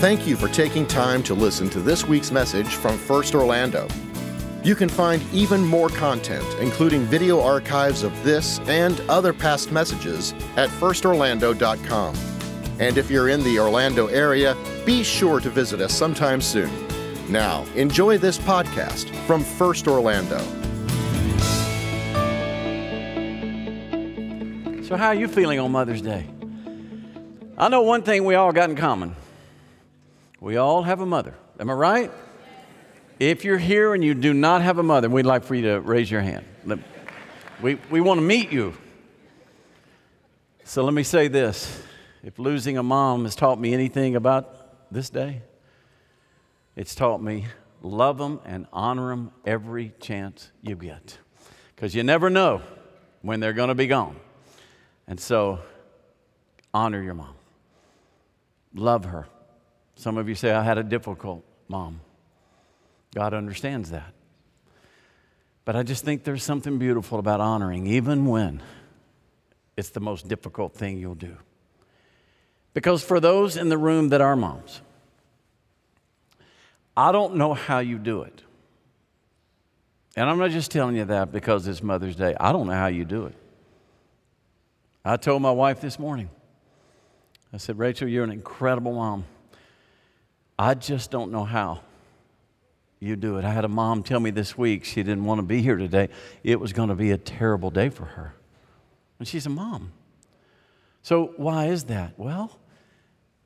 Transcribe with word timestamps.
Thank 0.00 0.28
you 0.28 0.36
for 0.36 0.46
taking 0.46 0.86
time 0.86 1.24
to 1.24 1.34
listen 1.34 1.68
to 1.70 1.80
this 1.80 2.06
week's 2.06 2.30
message 2.30 2.68
from 2.68 2.96
First 2.96 3.34
Orlando. 3.34 3.88
You 4.62 4.76
can 4.76 4.88
find 4.88 5.20
even 5.32 5.64
more 5.64 5.88
content, 5.88 6.46
including 6.60 7.02
video 7.02 7.40
archives 7.40 8.04
of 8.04 8.12
this 8.22 8.60
and 8.68 9.00
other 9.08 9.32
past 9.32 9.72
messages, 9.72 10.34
at 10.56 10.70
firstorlando.com. 10.70 12.14
And 12.78 12.96
if 12.96 13.10
you're 13.10 13.28
in 13.28 13.42
the 13.42 13.58
Orlando 13.58 14.06
area, 14.06 14.56
be 14.86 15.02
sure 15.02 15.40
to 15.40 15.50
visit 15.50 15.80
us 15.80 15.98
sometime 15.98 16.40
soon. 16.40 16.70
Now, 17.28 17.64
enjoy 17.74 18.18
this 18.18 18.38
podcast 18.38 19.12
from 19.26 19.42
First 19.42 19.88
Orlando. 19.88 20.38
So, 24.84 24.96
how 24.96 25.08
are 25.08 25.16
you 25.16 25.26
feeling 25.26 25.58
on 25.58 25.72
Mother's 25.72 26.02
Day? 26.02 26.24
I 27.58 27.68
know 27.68 27.82
one 27.82 28.02
thing 28.02 28.24
we 28.24 28.36
all 28.36 28.52
got 28.52 28.70
in 28.70 28.76
common 28.76 29.16
we 30.40 30.56
all 30.56 30.82
have 30.82 31.00
a 31.00 31.06
mother. 31.06 31.34
Am 31.58 31.70
I 31.70 31.72
right? 31.72 32.10
If 33.18 33.44
you're 33.44 33.58
here 33.58 33.94
and 33.94 34.04
you 34.04 34.14
do 34.14 34.32
not 34.32 34.62
have 34.62 34.78
a 34.78 34.82
mother, 34.82 35.08
we'd 35.08 35.26
like 35.26 35.44
for 35.44 35.54
you 35.54 35.62
to 35.62 35.80
raise 35.80 36.10
your 36.10 36.20
hand. 36.20 36.44
We, 37.60 37.74
we 37.90 38.00
want 38.00 38.18
to 38.18 38.22
meet 38.22 38.52
you. 38.52 38.74
So 40.62 40.84
let 40.84 40.94
me 40.94 41.02
say 41.02 41.28
this 41.28 41.82
if 42.22 42.38
losing 42.38 42.78
a 42.78 42.82
mom 42.82 43.24
has 43.24 43.34
taught 43.34 43.58
me 43.58 43.74
anything 43.74 44.14
about 44.14 44.92
this 44.92 45.10
day, 45.10 45.42
it's 46.76 46.94
taught 46.94 47.20
me 47.22 47.46
love 47.82 48.18
them 48.18 48.40
and 48.44 48.66
honor 48.72 49.08
them 49.08 49.32
every 49.44 49.92
chance 50.00 50.50
you 50.62 50.76
get. 50.76 51.18
Because 51.74 51.94
you 51.94 52.02
never 52.02 52.30
know 52.30 52.62
when 53.22 53.40
they're 53.40 53.52
going 53.52 53.68
to 53.68 53.74
be 53.74 53.86
gone. 53.86 54.16
And 55.06 55.18
so, 55.18 55.60
honor 56.74 57.02
your 57.02 57.14
mom, 57.14 57.34
love 58.74 59.06
her. 59.06 59.26
Some 59.98 60.16
of 60.16 60.28
you 60.28 60.36
say, 60.36 60.52
I 60.52 60.62
had 60.62 60.78
a 60.78 60.84
difficult 60.84 61.44
mom. 61.66 62.00
God 63.16 63.34
understands 63.34 63.90
that. 63.90 64.14
But 65.64 65.74
I 65.74 65.82
just 65.82 66.04
think 66.04 66.22
there's 66.22 66.44
something 66.44 66.78
beautiful 66.78 67.18
about 67.18 67.40
honoring, 67.40 67.88
even 67.88 68.26
when 68.26 68.62
it's 69.76 69.90
the 69.90 69.98
most 69.98 70.28
difficult 70.28 70.72
thing 70.72 70.98
you'll 70.98 71.16
do. 71.16 71.36
Because 72.74 73.02
for 73.02 73.18
those 73.18 73.56
in 73.56 73.70
the 73.70 73.76
room 73.76 74.10
that 74.10 74.20
are 74.20 74.36
moms, 74.36 74.82
I 76.96 77.10
don't 77.10 77.34
know 77.34 77.52
how 77.52 77.80
you 77.80 77.98
do 77.98 78.22
it. 78.22 78.42
And 80.14 80.30
I'm 80.30 80.38
not 80.38 80.52
just 80.52 80.70
telling 80.70 80.94
you 80.94 81.06
that 81.06 81.32
because 81.32 81.66
it's 81.66 81.82
Mother's 81.82 82.14
Day. 82.14 82.36
I 82.38 82.52
don't 82.52 82.68
know 82.68 82.72
how 82.72 82.86
you 82.86 83.04
do 83.04 83.26
it. 83.26 83.34
I 85.04 85.16
told 85.16 85.42
my 85.42 85.50
wife 85.50 85.80
this 85.80 85.98
morning, 85.98 86.30
I 87.52 87.56
said, 87.56 87.80
Rachel, 87.80 88.06
you're 88.06 88.22
an 88.22 88.30
incredible 88.30 88.92
mom. 88.92 89.24
I 90.58 90.74
just 90.74 91.10
don't 91.10 91.30
know 91.30 91.44
how 91.44 91.82
you 93.00 93.14
do 93.14 93.38
it. 93.38 93.44
I 93.44 93.50
had 93.50 93.64
a 93.64 93.68
mom 93.68 94.02
tell 94.02 94.18
me 94.18 94.30
this 94.30 94.58
week 94.58 94.84
she 94.84 95.02
didn't 95.02 95.24
want 95.24 95.38
to 95.38 95.44
be 95.44 95.62
here 95.62 95.76
today. 95.76 96.08
It 96.42 96.58
was 96.58 96.72
going 96.72 96.88
to 96.88 96.96
be 96.96 97.12
a 97.12 97.18
terrible 97.18 97.70
day 97.70 97.90
for 97.90 98.04
her. 98.04 98.34
And 99.20 99.28
she's 99.28 99.46
a 99.46 99.50
mom. 99.50 99.92
So 101.02 101.32
why 101.36 101.66
is 101.66 101.84
that? 101.84 102.14
Well, 102.16 102.58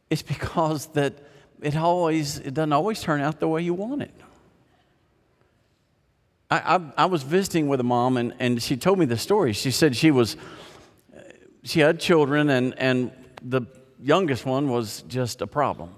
it's 0.08 0.22
because 0.22 0.86
that 0.88 1.19
it 1.60 1.77
always 1.77 2.38
it 2.38 2.54
doesn't 2.54 2.72
always 2.72 3.02
turn 3.02 3.20
out 3.20 3.41
the 3.41 3.48
way 3.48 3.62
you 3.62 3.74
want 3.74 4.02
it. 4.02 4.14
I, 6.50 6.76
I, 6.76 7.04
I 7.04 7.06
was 7.06 7.22
visiting 7.22 7.69
with 7.69 7.80
a 7.80 7.84
mom 7.84 8.16
and, 8.16 8.34
and 8.38 8.62
she 8.62 8.76
told 8.76 8.98
me 8.98 9.04
the 9.04 9.19
story. 9.19 9.52
She 9.52 9.70
said 9.70 9.97
she 9.97 10.10
was 10.10 10.36
she 11.62 11.80
had 11.80 12.00
children 12.00 12.48
and, 12.48 12.74
and 12.78 13.12
the 13.42 13.62
youngest 14.00 14.47
one 14.47 14.69
was 14.69 15.02
just 15.08 15.42
a 15.42 15.47
problem 15.47 15.94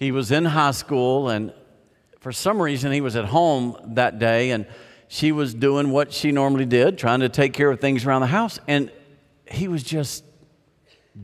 he 0.00 0.10
was 0.12 0.32
in 0.32 0.46
high 0.46 0.70
school, 0.70 1.28
and 1.28 1.52
for 2.20 2.32
some 2.32 2.60
reason, 2.60 2.90
he 2.90 3.02
was 3.02 3.16
at 3.16 3.26
home 3.26 3.76
that 3.94 4.18
day, 4.18 4.50
and 4.50 4.66
she 5.08 5.30
was 5.30 5.52
doing 5.52 5.90
what 5.90 6.10
she 6.10 6.32
normally 6.32 6.64
did, 6.64 6.96
trying 6.96 7.20
to 7.20 7.28
take 7.28 7.52
care 7.52 7.70
of 7.70 7.80
things 7.80 8.06
around 8.06 8.22
the 8.22 8.26
house, 8.28 8.58
and 8.66 8.90
he 9.48 9.68
was 9.68 9.82
just 9.82 10.24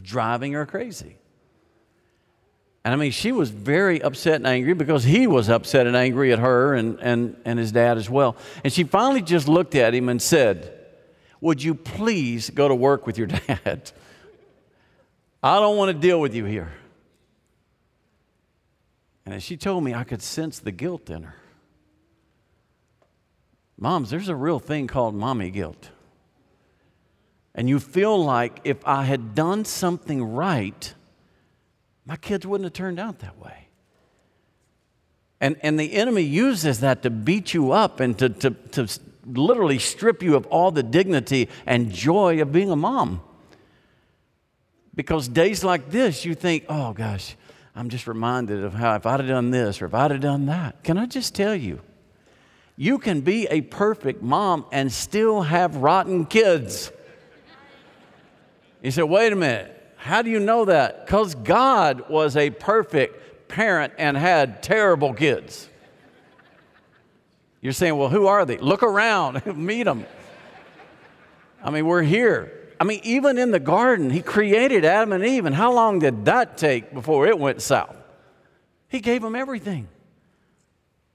driving 0.03 0.53
her 0.53 0.67
crazy. 0.67 1.17
And 2.85 2.93
I 2.93 2.97
mean, 2.97 3.13
she 3.13 3.33
was 3.33 3.49
very 3.49 4.01
upset 4.03 4.35
and 4.35 4.47
angry 4.47 4.75
because 4.75 5.05
he 5.05 5.27
was 5.27 5.49
upset 5.49 5.87
and 5.87 5.97
angry 5.97 6.33
at 6.33 6.39
her 6.39 6.75
and, 6.75 7.01
and, 7.01 7.37
and 7.47 7.59
his 7.59 7.73
dad 7.73 7.97
as 7.97 8.11
well. 8.11 8.37
And 8.63 8.73
she 8.73 8.85
finally 8.85 9.23
just 9.23 9.49
looked 9.49 9.75
at 9.75 9.95
him 9.95 10.09
and 10.09 10.21
said, 10.21 10.87
Would 11.41 11.63
you 11.63 11.75
please 11.75 12.51
go 12.51 12.69
to 12.69 12.75
work 12.75 13.07
with 13.07 13.17
your 13.17 13.27
dad? 13.49 13.91
I 15.43 15.61
don't 15.61 15.77
want 15.79 15.91
to 15.91 15.99
deal 15.99 16.21
with 16.21 16.35
you 16.35 16.45
here. 16.45 16.73
And 19.27 19.35
as 19.35 19.43
she 19.43 19.57
told 19.57 19.83
me, 19.83 19.93
I 19.93 20.05
could 20.05 20.23
sense 20.23 20.61
the 20.61 20.71
guilt 20.71 21.11
in 21.11 21.25
her. 21.25 21.35
Moms, 23.77 24.09
there's 24.09 24.29
a 24.29 24.37
real 24.37 24.61
thing 24.61 24.87
called 24.87 25.15
mommy 25.15 25.51
guilt. 25.51 25.91
And 27.55 27.69
you 27.69 27.81
feel 27.81 28.23
like 28.23 28.61
if 28.65 28.87
I 28.87 29.05
had 29.05 29.35
done 29.35 29.65
something 29.65 30.23
right, 30.23 30.95
my 32.07 32.17
kids 32.17 32.47
wouldn't 32.47 32.67
have 32.67 32.73
turned 32.73 33.01
out 33.01 33.19
that 33.19 33.39
way. 33.39 33.69
And, 35.41 35.57
and 35.63 35.79
the 35.79 35.93
enemy 35.95 36.23
uses 36.23 36.81
that 36.81 37.03
to 37.03 37.11
beat 37.11 37.53
you 37.53 37.73
up 37.73 38.01
and 38.01 38.17
to, 38.19 38.29
to, 38.29 38.51
to 38.51 38.89
literally 39.27 39.79
strip 39.79 40.23
you 40.23 40.37
of 40.37 40.47
all 40.47 40.71
the 40.71 40.83
dignity 40.83 41.49
and 41.67 41.93
joy 41.93 42.41
of 42.41 42.53
being 42.53 42.71
a 42.71 42.77
mom. 42.77 43.21
Because 44.95 45.29
days 45.29 45.65
like 45.65 45.91
this, 45.91 46.25
you 46.25 46.35
think, 46.35 46.65
oh 46.69 46.93
gosh, 46.93 47.37
I'm 47.77 47.91
just 47.91 48.07
reminded 48.07 48.65
of 48.65 48.73
how 48.73 48.95
if 48.97 49.05
I'd 49.05 49.21
have 49.21 49.29
done 49.29 49.51
this 49.51 49.83
or 49.83 49.87
if 49.87 49.93
I'd 49.93 50.11
have 50.11 50.21
done 50.21 50.47
that. 50.47 50.83
Can 50.83 50.97
I 50.97 51.05
just 51.05 51.35
tell 51.35 51.55
you? 51.55 51.81
You 52.75 52.99
can 52.99 53.21
be 53.21 53.47
a 53.49 53.61
perfect 53.61 54.23
mom 54.23 54.65
and 54.73 54.91
still 54.91 55.43
have 55.43 55.77
rotten 55.77 56.25
kids. 56.25 56.91
You 58.83 58.91
said, 58.91 59.05
wait 59.05 59.33
a 59.33 59.37
minute, 59.37 59.73
how 59.97 60.23
do 60.23 60.31
you 60.31 60.41
know 60.41 60.65
that? 60.65 61.05
Because 61.05 61.35
God 61.35 62.09
was 62.09 62.35
a 62.37 62.49
perfect 62.49 63.49
parent 63.49 63.93
and 63.99 64.17
had 64.17 64.63
terrible 64.63 65.13
kids. 65.13 65.69
You're 67.61 67.75
saying, 67.75 67.97
well, 67.97 68.09
who 68.09 68.27
are 68.27 68.47
they? 68.47 68.57
Look 68.57 68.83
around, 68.83 69.45
meet 69.57 69.83
them. 69.83 70.07
I 71.63 71.71
mean, 71.71 71.87
we're 71.87 72.03
here. 72.03 72.56
I 72.79 72.85
mean, 72.85 73.01
even 73.05 73.39
in 73.39 73.51
the 73.51 73.61
garden, 73.61 74.11
he 74.11 74.21
created 74.21 74.85
Adam 74.85 75.13
and 75.13 75.25
Eve, 75.25 75.47
and 75.47 75.55
how 75.55 75.73
long 75.73 75.99
did 75.99 76.27
that 76.27 76.59
take 76.59 76.93
before 76.93 77.27
it 77.27 77.39
went 77.39 77.63
south? 77.63 77.97
He 78.89 79.01
gave 79.01 79.23
them 79.23 79.35
everything. 79.35 79.89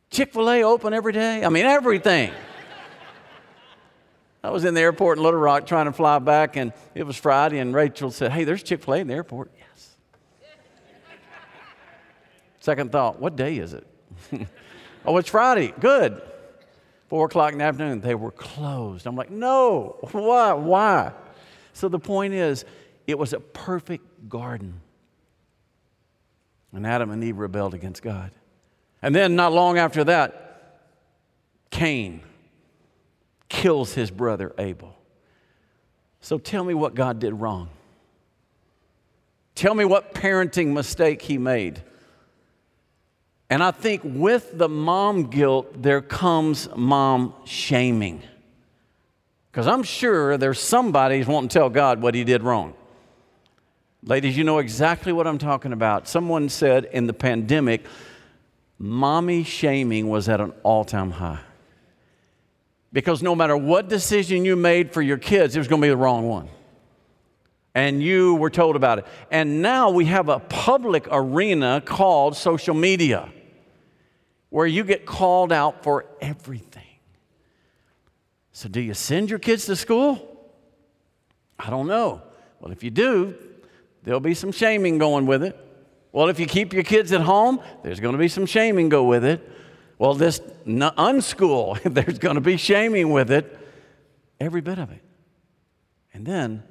Chick 0.09 0.33
fil 0.33 0.49
A 0.49 0.63
open 0.63 0.93
every 0.93 1.13
day. 1.13 1.45
I 1.45 1.49
mean, 1.49 1.65
everything. 1.65 2.33
I 4.43 4.49
was 4.49 4.65
in 4.65 4.73
the 4.73 4.81
airport 4.81 5.19
in 5.19 5.23
Little 5.23 5.39
Rock 5.39 5.67
trying 5.67 5.85
to 5.85 5.91
fly 5.91 6.17
back, 6.17 6.55
and 6.55 6.73
it 6.95 7.03
was 7.03 7.15
Friday, 7.15 7.59
and 7.59 7.75
Rachel 7.75 8.09
said, 8.09 8.31
Hey, 8.31 8.43
there's 8.43 8.63
Chick 8.63 8.83
fil 8.83 8.95
A 8.95 8.97
in 8.97 9.07
the 9.07 9.13
airport. 9.13 9.51
Yes. 9.57 9.95
Second 12.59 12.91
thought, 12.91 13.19
what 13.19 13.35
day 13.35 13.57
is 13.57 13.73
it? 13.73 13.87
oh, 15.05 15.17
it's 15.17 15.29
Friday. 15.29 15.73
Good. 15.79 16.21
Four 17.07 17.25
o'clock 17.25 17.51
in 17.51 17.59
the 17.59 17.65
afternoon, 17.65 18.01
they 18.01 18.15
were 18.15 18.31
closed. 18.31 19.05
I'm 19.05 19.15
like, 19.15 19.29
No, 19.29 19.97
why? 20.11 20.53
Why? 20.53 21.11
So 21.81 21.89
the 21.89 21.97
point 21.97 22.35
is, 22.35 22.63
it 23.07 23.17
was 23.17 23.33
a 23.33 23.39
perfect 23.39 24.29
garden. 24.29 24.81
And 26.71 26.85
Adam 26.85 27.09
and 27.09 27.23
Eve 27.23 27.39
rebelled 27.39 27.73
against 27.73 28.03
God. 28.03 28.29
And 29.01 29.15
then, 29.15 29.35
not 29.35 29.51
long 29.51 29.79
after 29.79 30.03
that, 30.03 30.83
Cain 31.71 32.21
kills 33.49 33.95
his 33.95 34.11
brother 34.11 34.53
Abel. 34.59 34.95
So 36.19 36.37
tell 36.37 36.63
me 36.63 36.75
what 36.75 36.93
God 36.93 37.17
did 37.17 37.33
wrong. 37.33 37.69
Tell 39.55 39.73
me 39.73 39.83
what 39.83 40.13
parenting 40.13 40.73
mistake 40.73 41.23
he 41.23 41.39
made. 41.39 41.81
And 43.49 43.63
I 43.63 43.71
think 43.71 44.03
with 44.05 44.55
the 44.55 44.69
mom 44.69 45.31
guilt, 45.31 45.81
there 45.81 46.01
comes 46.03 46.69
mom 46.75 47.33
shaming. 47.43 48.21
Because 49.51 49.67
I'm 49.67 49.83
sure 49.83 50.37
there's 50.37 50.61
somebody 50.61 51.17
who's 51.17 51.27
wanting 51.27 51.49
to 51.49 51.53
tell 51.53 51.69
God 51.69 52.01
what 52.01 52.15
he 52.15 52.23
did 52.23 52.41
wrong. 52.41 52.73
Ladies, 54.03 54.37
you 54.37 54.45
know 54.45 54.59
exactly 54.59 55.11
what 55.11 55.27
I'm 55.27 55.37
talking 55.37 55.73
about. 55.73 56.07
Someone 56.07 56.47
said 56.47 56.85
in 56.85 57.05
the 57.05 57.13
pandemic, 57.13 57.85
mommy 58.79 59.43
shaming 59.43 60.07
was 60.09 60.29
at 60.29 60.39
an 60.39 60.53
all 60.63 60.85
time 60.85 61.11
high. 61.11 61.41
Because 62.93 63.21
no 63.21 63.35
matter 63.35 63.55
what 63.55 63.89
decision 63.89 64.45
you 64.45 64.55
made 64.55 64.93
for 64.93 65.01
your 65.01 65.17
kids, 65.17 65.55
it 65.55 65.59
was 65.59 65.67
going 65.67 65.81
to 65.81 65.85
be 65.85 65.89
the 65.89 65.97
wrong 65.97 66.27
one. 66.27 66.49
And 67.75 68.01
you 68.01 68.35
were 68.35 68.49
told 68.49 68.75
about 68.75 68.99
it. 68.99 69.05
And 69.29 69.61
now 69.61 69.91
we 69.91 70.05
have 70.05 70.29
a 70.29 70.39
public 70.39 71.07
arena 71.11 71.81
called 71.85 72.35
social 72.35 72.75
media 72.75 73.29
where 74.49 74.67
you 74.67 74.83
get 74.83 75.05
called 75.05 75.53
out 75.53 75.83
for 75.83 76.05
everything. 76.21 76.70
So, 78.61 78.69
do 78.69 78.79
you 78.79 78.93
send 78.93 79.31
your 79.31 79.39
kids 79.39 79.65
to 79.65 79.75
school? 79.75 80.39
I 81.57 81.71
don't 81.71 81.87
know. 81.87 82.21
Well, 82.59 82.71
if 82.71 82.83
you 82.83 82.91
do, 82.91 83.33
there'll 84.03 84.19
be 84.19 84.35
some 84.35 84.51
shaming 84.51 84.99
going 84.99 85.25
with 85.25 85.41
it. 85.41 85.57
Well, 86.11 86.29
if 86.29 86.39
you 86.39 86.45
keep 86.45 86.71
your 86.71 86.83
kids 86.83 87.11
at 87.11 87.21
home, 87.21 87.59
there's 87.81 87.99
going 87.99 88.11
to 88.11 88.19
be 88.19 88.27
some 88.27 88.45
shaming 88.45 88.87
go 88.87 89.03
with 89.03 89.25
it. 89.25 89.41
Well, 89.97 90.13
this 90.13 90.41
unschool, 90.67 91.81
there's 91.91 92.19
going 92.19 92.35
to 92.35 92.41
be 92.41 92.55
shaming 92.55 93.09
with 93.09 93.31
it. 93.31 93.57
Every 94.39 94.61
bit 94.61 94.77
of 94.77 94.91
it. 94.91 95.01
And 96.13 96.23
then, 96.23 96.61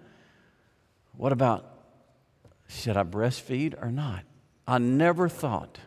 what 1.16 1.32
about 1.32 1.66
should 2.69 2.96
I 2.96 3.02
breastfeed 3.02 3.75
or 3.82 3.90
not? 3.90 4.22
I 4.64 4.78
never 4.78 5.28
thought 5.28 5.81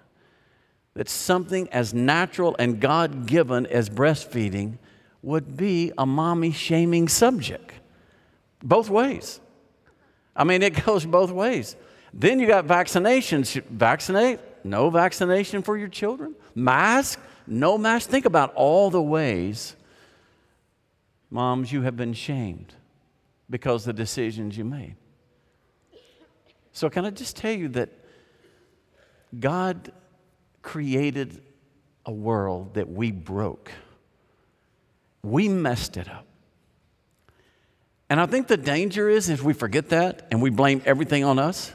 that 0.96 1.08
something 1.08 1.70
as 1.70 1.94
natural 1.94 2.58
and 2.60 2.82
God 2.82 3.26
given 3.26 3.66
as 3.68 3.90
breastfeeding 3.90 4.80
would 5.24 5.58
be 5.58 5.92
a 5.98 6.06
mommy 6.06 6.52
shaming 6.52 7.08
subject. 7.08 7.72
Both 8.62 8.90
ways. 8.90 9.40
I 10.36 10.44
mean, 10.44 10.62
it 10.62 10.86
goes 10.86 11.06
both 11.06 11.32
ways. 11.32 11.76
Then 12.14 12.40
you 12.40 12.46
got 12.46 12.68
vaccinations. 12.68 13.60
Vaccinate? 13.64 14.40
No 14.64 14.90
vaccination 14.90 15.64
for 15.64 15.78
your 15.78 15.88
children. 15.88 16.36
Mask? 16.54 17.20
No 17.48 17.78
mask. 17.78 18.10
Think 18.10 18.26
about 18.26 18.54
all 18.54 18.90
the 18.90 19.02
ways, 19.02 19.76
moms, 21.30 21.72
you 21.72 21.82
have 21.82 21.98
been 21.98 22.14
shamed 22.14 22.74
because 23.50 23.84
the 23.84 23.94
decisions 23.94 24.58
you 24.58 24.64
made. 24.64 24.96
So, 26.72 26.90
can 26.90 27.06
I 27.06 27.12
just 27.12 27.36
tell 27.36 27.52
you 27.52 27.70
that 27.70 27.90
God 29.40 29.92
created 30.62 31.42
a 32.06 32.12
world 32.12 32.76
that 32.76 32.90
we 32.90 33.12
broke? 33.12 33.72
We 35.24 35.48
messed 35.48 35.98
it 35.98 36.10
up. 36.10 36.28
And 38.10 38.20
I 38.20 38.26
think 38.26 38.48
the 38.48 38.58
danger 38.58 39.10
is 39.10 39.30
if 39.30 39.42
we 39.42 39.54
forget 39.54 39.90
that 39.90 40.28
and 40.30 40.42
we 40.42 40.50
blame 40.50 40.82
everything 40.86 41.24
on 41.24 41.40
us, 41.40 41.74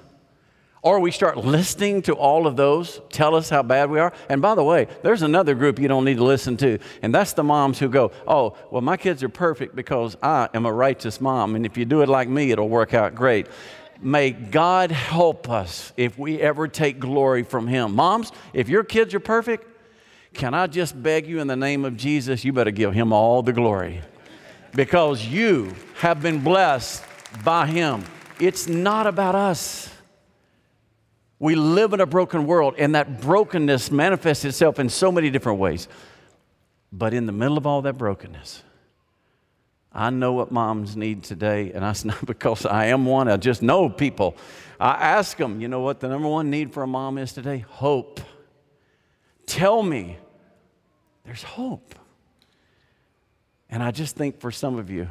or 0.83 1.01
we 1.01 1.11
start 1.11 1.37
listening 1.37 2.03
to 2.03 2.15
all 2.15 2.47
of 2.47 2.57
those 2.57 3.01
tell 3.11 3.35
us 3.35 3.51
how 3.51 3.63
bad 3.63 3.91
we 3.91 3.99
are. 3.99 4.13
And 4.29 4.41
by 4.41 4.55
the 4.55 4.63
way, 4.63 4.87
there's 5.03 5.23
another 5.23 5.55
group 5.55 5.79
you 5.79 5.89
don't 5.89 6.05
need 6.05 6.19
to 6.19 6.25
listen 6.25 6.57
to, 6.59 6.79
and 7.03 7.13
that's 7.13 7.33
the 7.33 7.43
moms 7.43 7.79
who 7.79 7.89
go, 7.89 8.13
Oh, 8.27 8.57
well, 8.71 8.83
my 8.83 8.97
kids 8.97 9.23
are 9.23 9.29
perfect 9.29 9.75
because 9.75 10.17
I 10.23 10.49
am 10.55 10.67
a 10.67 10.73
righteous 10.73 11.21
mom, 11.21 11.57
and 11.57 11.67
if 11.67 11.77
you 11.77 11.85
do 11.85 12.03
it 12.03 12.09
like 12.09 12.29
me, 12.29 12.53
it'll 12.53 12.69
work 12.69 12.95
out 12.95 13.15
great. 13.15 13.49
May 14.01 14.31
God 14.31 14.93
help 14.93 15.51
us 15.51 15.93
if 15.97 16.17
we 16.17 16.41
ever 16.41 16.69
take 16.69 17.01
glory 17.01 17.43
from 17.43 17.67
Him. 17.67 17.97
Moms, 17.97 18.31
if 18.53 18.69
your 18.69 18.85
kids 18.85 19.13
are 19.15 19.21
perfect, 19.21 19.67
can 20.39 20.55
I 20.55 20.69
just 20.69 21.01
beg 21.03 21.27
you 21.27 21.41
in 21.41 21.49
the 21.49 21.57
name 21.57 21.85
of 21.85 21.97
Jesus, 21.97 22.45
you 22.45 22.53
better 22.53 22.71
give 22.71 22.95
Him 22.95 23.13
all 23.13 23.43
the 23.43 23.53
glory 23.53 24.03
because 24.73 25.27
you 25.27 25.75
have 25.97 26.23
been 26.23 26.45
blessed 26.45 27.03
by 27.43 27.67
Him. 27.67 28.05
It's 28.39 28.69
not 28.69 29.09
about 29.09 29.35
us. 29.35 29.91
We 31.41 31.57
live 31.57 31.93
in 31.93 32.01
a 32.01 32.07
broken 32.07 32.47
world, 32.47 32.77
and 32.79 32.95
that 32.95 33.21
brokenness 33.21 33.91
manifests 33.91 34.45
itself 34.45 34.79
in 34.79 34.89
so 34.89 35.11
many 35.11 35.29
different 35.29 35.59
ways. 35.59 35.89
But 36.93 37.15
in 37.15 37.27
the 37.27 37.33
middle 37.33 37.59
of 37.59 37.67
all 37.67 37.83
that 37.83 37.95
brokenness, 37.95 38.63
I 39.93 40.11
know 40.11 40.35
what 40.35 40.53
moms 40.53 40.97
need 40.97 41.25
today, 41.25 41.73
and 41.73 41.83
that's 41.83 42.05
not 42.05 42.25
because 42.25 42.65
I 42.65 42.87
am 42.87 43.07
one. 43.07 43.29
I 43.29 43.39
just 43.39 43.61
know 43.61 43.89
people. 43.89 44.37
I 44.79 44.93
ask 44.93 45.37
them, 45.37 45.61
you 45.61 45.67
know 45.67 45.81
what 45.81 45.99
the 45.99 46.09
number 46.09 46.29
one 46.29 46.49
need 46.49 46.73
for 46.73 46.85
a 46.85 46.87
mom 46.87 47.19
is 47.19 47.33
today? 47.33 47.59
Hope. 47.59 48.21
Tell 49.45 49.83
me 49.83 50.19
there's 51.29 51.43
hope. 51.43 51.95
And 53.69 53.83
I 53.83 53.91
just 53.91 54.17
think 54.17 54.41
for 54.41 54.51
some 54.51 54.79
of 54.79 54.89
you, 54.89 55.09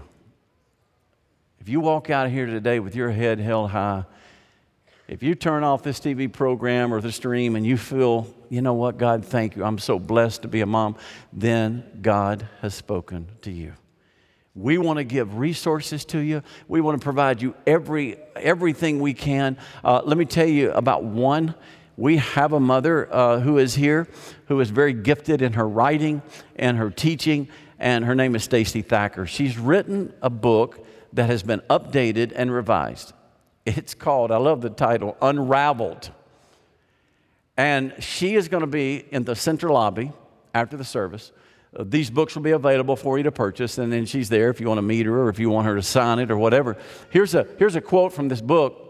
if 1.60 1.70
you 1.70 1.80
walk 1.80 2.10
out 2.10 2.26
of 2.26 2.32
here 2.32 2.48
today 2.48 2.80
with 2.80 2.96
your 2.96 3.12
head 3.12 3.40
held 3.40 3.70
high, 3.70 4.04
if 5.08 5.22
you 5.22 5.36
turn 5.36 5.64
off 5.64 5.84
this 5.84 6.00
TV 6.00 6.32
program 6.32 6.92
or 6.92 7.02
the 7.02 7.12
stream 7.12 7.56
and 7.56 7.64
you 7.64 7.78
feel, 7.78 8.34
you 8.50 8.64
know 8.64 8.74
what, 8.74 8.98
God, 8.98 9.26
thank 9.26 9.56
you, 9.56 9.64
I'm 9.64 9.78
so 9.78 10.00
blessed 10.00 10.42
to 10.42 10.48
be 10.48 10.62
a 10.62 10.66
mom, 10.66 10.96
then 11.32 11.86
God 12.02 12.48
has 12.62 12.74
spoken 12.74 13.28
to 13.44 13.52
you. 13.52 13.74
We 14.56 14.80
want 14.80 14.98
to 14.98 15.04
give 15.04 15.38
resources 15.38 16.04
to 16.06 16.18
you. 16.18 16.42
We 16.68 16.82
want 16.82 17.00
to 17.00 17.04
provide 17.04 17.44
you 17.44 17.54
every, 17.68 18.18
everything 18.36 19.00
we 19.00 19.14
can. 19.14 19.56
Uh, 19.84 20.02
let 20.04 20.18
me 20.18 20.26
tell 20.26 20.48
you 20.48 20.72
about 20.72 21.04
one. 21.04 21.54
We 21.98 22.18
have 22.18 22.54
a 22.54 22.60
mother 22.60 23.12
uh, 23.12 23.40
who 23.40 23.58
is 23.58 23.74
here 23.74 24.08
who 24.46 24.60
is 24.60 24.70
very 24.70 24.94
gifted 24.94 25.42
in 25.42 25.54
her 25.54 25.68
writing 25.68 26.22
and 26.56 26.78
her 26.78 26.92
teaching, 26.92 27.50
and 27.80 28.06
her 28.06 28.14
name 28.14 28.36
is 28.36 28.44
Stacey 28.44 28.84
Thacker. 28.84 29.26
She's 29.26 29.58
written 29.58 30.14
a 30.22 30.30
book 30.30 30.86
that 31.14 31.26
has 31.26 31.42
been 31.42 31.62
updated 31.70 32.34
and 32.36 32.54
revised. 32.54 33.14
It's 33.66 33.96
called, 33.96 34.32
I 34.32 34.38
love 34.38 34.62
the 34.62 34.70
title, 34.70 35.18
Unraveled. 35.22 36.12
And 37.58 37.94
she 38.00 38.36
is 38.36 38.48
going 38.48 38.62
to 38.62 38.68
be 38.68 39.04
in 39.12 39.24
the 39.24 39.36
center 39.36 39.70
lobby 39.70 40.12
after 40.54 40.78
the 40.78 40.84
service. 40.84 41.32
Uh, 41.76 41.84
these 41.86 42.12
books 42.12 42.36
will 42.36 42.44
be 42.44 42.52
available 42.52 42.96
for 42.96 43.18
you 43.18 43.24
to 43.24 43.32
purchase, 43.32 43.80
and 43.80 43.92
then 43.92 44.06
she's 44.06 44.30
there 44.30 44.50
if 44.50 44.62
you 44.62 44.68
want 44.68 44.78
to 44.78 44.84
meet 44.84 45.08
her 45.08 45.24
or 45.24 45.30
if 45.30 45.40
you 45.40 45.50
want 45.50 45.66
her 45.66 45.76
to 45.76 45.82
sign 45.82 46.20
it 46.20 46.30
or 46.30 46.38
whatever. 46.38 46.78
Here's 47.10 47.34
a, 47.34 47.48
here's 47.58 47.76
a 47.76 47.82
quote 47.82 48.14
from 48.14 48.28
this 48.28 48.42
book 48.42 48.87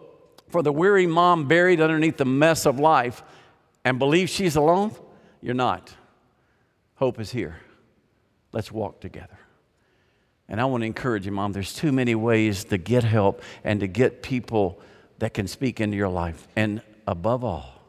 For 0.49 0.63
the 0.63 0.71
weary 0.71 1.07
mom 1.07 1.47
buried 1.47 1.81
underneath 1.81 2.17
the 2.17 2.25
mess 2.25 2.65
of 2.65 2.79
life 2.79 3.23
and 3.83 3.99
believes 3.99 4.31
she's 4.31 4.55
alone, 4.55 4.95
you're 5.41 5.53
not. 5.53 5.93
Hope 6.95 7.19
is 7.19 7.31
here. 7.31 7.57
Let's 8.51 8.71
walk 8.71 9.01
together. 9.01 9.37
And 10.49 10.61
I 10.61 10.65
want 10.65 10.81
to 10.81 10.85
encourage 10.85 11.25
you, 11.25 11.31
Mom, 11.31 11.51
there's 11.51 11.73
too 11.73 11.91
many 11.91 12.15
ways 12.15 12.63
to 12.65 12.77
get 12.77 13.03
help 13.03 13.41
and 13.63 13.81
to 13.81 13.87
get 13.87 14.23
people 14.23 14.79
that 15.19 15.33
can 15.33 15.47
speak 15.47 15.81
into 15.81 15.97
your 15.97 16.07
life. 16.07 16.47
And 16.55 16.81
above 17.05 17.43
all, 17.43 17.81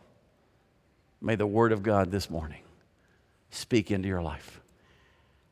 may 1.20 1.36
the 1.36 1.46
Word 1.46 1.72
of 1.72 1.82
God 1.82 2.10
this 2.10 2.28
morning 2.28 2.62
speak 3.50 3.90
into 3.90 4.08
your 4.08 4.22
life. 4.22 4.60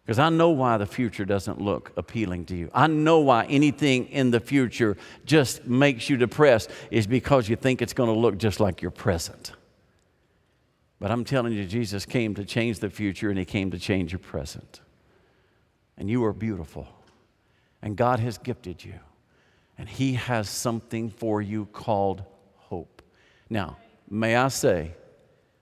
Because 0.07 0.21
I 0.21 0.29
know 0.29 0.51
why 0.51 0.77
the 0.77 0.87
future 0.87 1.25
doesn't 1.25 1.61
look 1.61 1.93
appealing 1.97 2.45
to 2.47 2.57
you. 2.57 2.71
I 2.73 2.87
know 2.87 3.19
why 3.19 3.45
anything 3.47 4.07
in 4.07 4.31
the 4.31 4.39
future 4.39 4.97
just 5.25 5.67
makes 5.67 6.09
you 6.09 6.17
depressed, 6.17 6.71
is 6.93 7.09
because 7.09 7.49
you 7.49 7.57
think 7.57 7.83
it's 7.83 7.93
going 7.93 8.15
to 8.15 8.17
look 8.17 8.39
just 8.39 8.61
like 8.61 8.81
your 8.81 8.93
present. 8.93 9.51
But 11.01 11.11
I'm 11.11 11.25
telling 11.25 11.53
you, 11.53 11.65
Jesus 11.65 12.07
came 12.07 12.35
to 12.37 12.45
change 12.45 12.79
the 12.79 12.89
future 12.89 13.31
and 13.31 13.39
He 13.39 13.45
came 13.45 13.73
to 13.73 13.81
change 13.81 14.13
your 14.13 14.21
present. 14.21 14.81
And 15.99 16.09
you 16.09 16.25
are 16.25 16.33
beautiful 16.33 16.87
and 17.83 17.97
God 17.97 18.21
has 18.21 18.39
gifted 18.39 18.85
you. 18.85 18.95
And 19.77 19.89
He 19.89 20.15
has 20.15 20.49
something 20.49 21.11
for 21.11 21.43
you 21.43 21.67
called 21.67 22.23
hope. 22.57 23.03
Now, 23.51 23.77
may 24.09 24.37
I 24.37 24.49
say, 24.49 24.93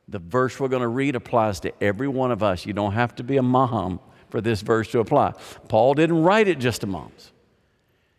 the 0.07 0.19
verse 0.19 0.61
we're 0.61 0.69
going 0.69 0.83
to 0.83 0.89
read 0.89 1.17
applies 1.17 1.61
to 1.61 1.73
every 1.83 2.09
one 2.09 2.31
of 2.31 2.43
us. 2.43 2.67
You 2.67 2.75
don't 2.75 2.93
have 2.93 3.15
to 3.17 3.25
be 3.25 3.39
a 3.39 3.43
mom 3.43 4.01
for 4.35 4.41
this 4.41 4.63
verse 4.63 4.91
to 4.91 4.99
apply. 4.99 5.33
Paul 5.69 5.95
didn't 5.95 6.25
write 6.25 6.49
it 6.49 6.59
just 6.59 6.81
to 6.81 6.89
moms. 6.89 7.31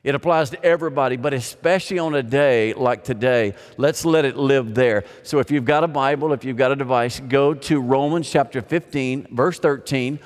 It 0.01 0.15
applies 0.15 0.49
to 0.51 0.63
everybody, 0.63 1.17
but 1.17 1.33
especially 1.33 1.99
on 1.99 2.15
a 2.15 2.23
day 2.23 2.73
like 2.73 3.03
today, 3.03 3.53
let's 3.75 4.05
let 4.05 4.23
it 4.23 4.37
live 4.37 4.75
there. 4.75 5.03
So 5.23 5.39
if 5.39 5.51
you've 5.51 5.65
got 5.65 5.83
a 5.83 5.89
Bible, 5.89 6.31
if 6.31 6.45
you've 6.45 6.55
got 6.55 6.71
a 6.71 6.77
device, 6.77 7.19
go 7.19 7.53
to 7.53 7.81
Romans 7.81 8.31
chapter 8.31 8.61
15, 8.61 9.27
verse 9.29 9.59
13. 9.59 10.17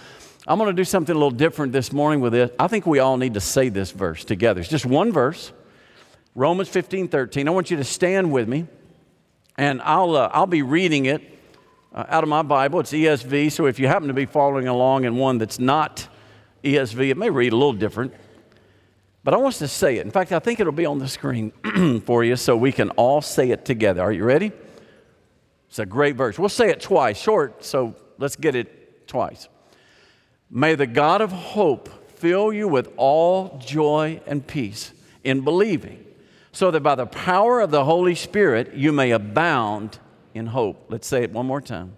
I'm 0.45 0.59
going 0.59 0.69
to 0.69 0.79
do 0.79 0.83
something 0.83 1.15
a 1.15 1.17
little 1.17 1.31
different 1.31 1.73
this 1.73 1.91
morning 1.91 2.21
with 2.21 2.35
it. 2.35 2.53
I 2.59 2.67
think 2.67 2.85
we 2.85 2.99
all 2.99 3.17
need 3.17 3.33
to 3.33 3.41
say 3.41 3.69
this 3.69 3.89
verse 3.89 4.23
together. 4.23 4.61
It's 4.61 4.69
just 4.69 4.85
one 4.85 5.11
verse, 5.11 5.51
Romans 6.35 6.69
15, 6.69 7.07
13. 7.07 7.47
I 7.47 7.51
want 7.51 7.71
you 7.71 7.77
to 7.77 7.83
stand 7.83 8.31
with 8.31 8.47
me, 8.47 8.67
and 9.57 9.81
I'll, 9.81 10.15
uh, 10.15 10.29
I'll 10.31 10.45
be 10.45 10.61
reading 10.61 11.07
it 11.07 11.38
uh, 11.93 12.05
out 12.07 12.23
of 12.23 12.29
my 12.29 12.41
Bible. 12.41 12.79
It's 12.79 12.91
ESV, 12.91 13.51
so 13.51 13.65
if 13.65 13.79
you 13.79 13.87
happen 13.87 14.07
to 14.07 14.13
be 14.13 14.25
following 14.25 14.67
along 14.67 15.05
in 15.05 15.15
one 15.15 15.37
that's 15.37 15.59
not 15.59 16.07
ESV, 16.63 17.09
it 17.09 17.17
may 17.17 17.29
read 17.29 17.53
a 17.53 17.55
little 17.55 17.73
different. 17.73 18.13
But 19.23 19.33
I 19.33 19.37
want 19.37 19.55
us 19.55 19.59
to 19.59 19.67
say 19.67 19.97
it. 19.97 20.05
In 20.05 20.11
fact, 20.11 20.31
I 20.31 20.39
think 20.39 20.59
it'll 20.59 20.71
be 20.71 20.85
on 20.85 20.99
the 20.99 21.07
screen 21.07 21.51
for 22.05 22.23
you 22.23 22.35
so 22.35 22.55
we 22.55 22.71
can 22.71 22.89
all 22.91 23.21
say 23.21 23.51
it 23.51 23.65
together. 23.65 24.01
Are 24.01 24.11
you 24.11 24.23
ready? 24.23 24.51
It's 25.67 25.79
a 25.79 25.85
great 25.85 26.15
verse. 26.15 26.39
We'll 26.39 26.49
say 26.49 26.69
it 26.69 26.81
twice, 26.81 27.19
short, 27.19 27.63
so 27.63 27.95
let's 28.17 28.35
get 28.35 28.55
it 28.55 29.07
twice. 29.07 29.47
May 30.49 30.75
the 30.75 30.87
God 30.87 31.21
of 31.21 31.31
hope 31.31 32.09
fill 32.17 32.51
you 32.51 32.67
with 32.67 32.91
all 32.97 33.59
joy 33.59 34.19
and 34.25 34.45
peace 34.45 34.91
in 35.23 35.41
believing, 35.41 36.03
so 36.51 36.71
that 36.71 36.81
by 36.81 36.95
the 36.95 37.05
power 37.05 37.59
of 37.59 37.71
the 37.71 37.85
Holy 37.85 38.15
Spirit 38.15 38.73
you 38.73 38.91
may 38.91 39.11
abound 39.11 39.99
in 40.39 40.47
hope. 40.47 40.85
Let's 40.89 41.07
say 41.07 41.21
it 41.21 41.31
one 41.31 41.45
more 41.45 41.61
time. 41.61 41.97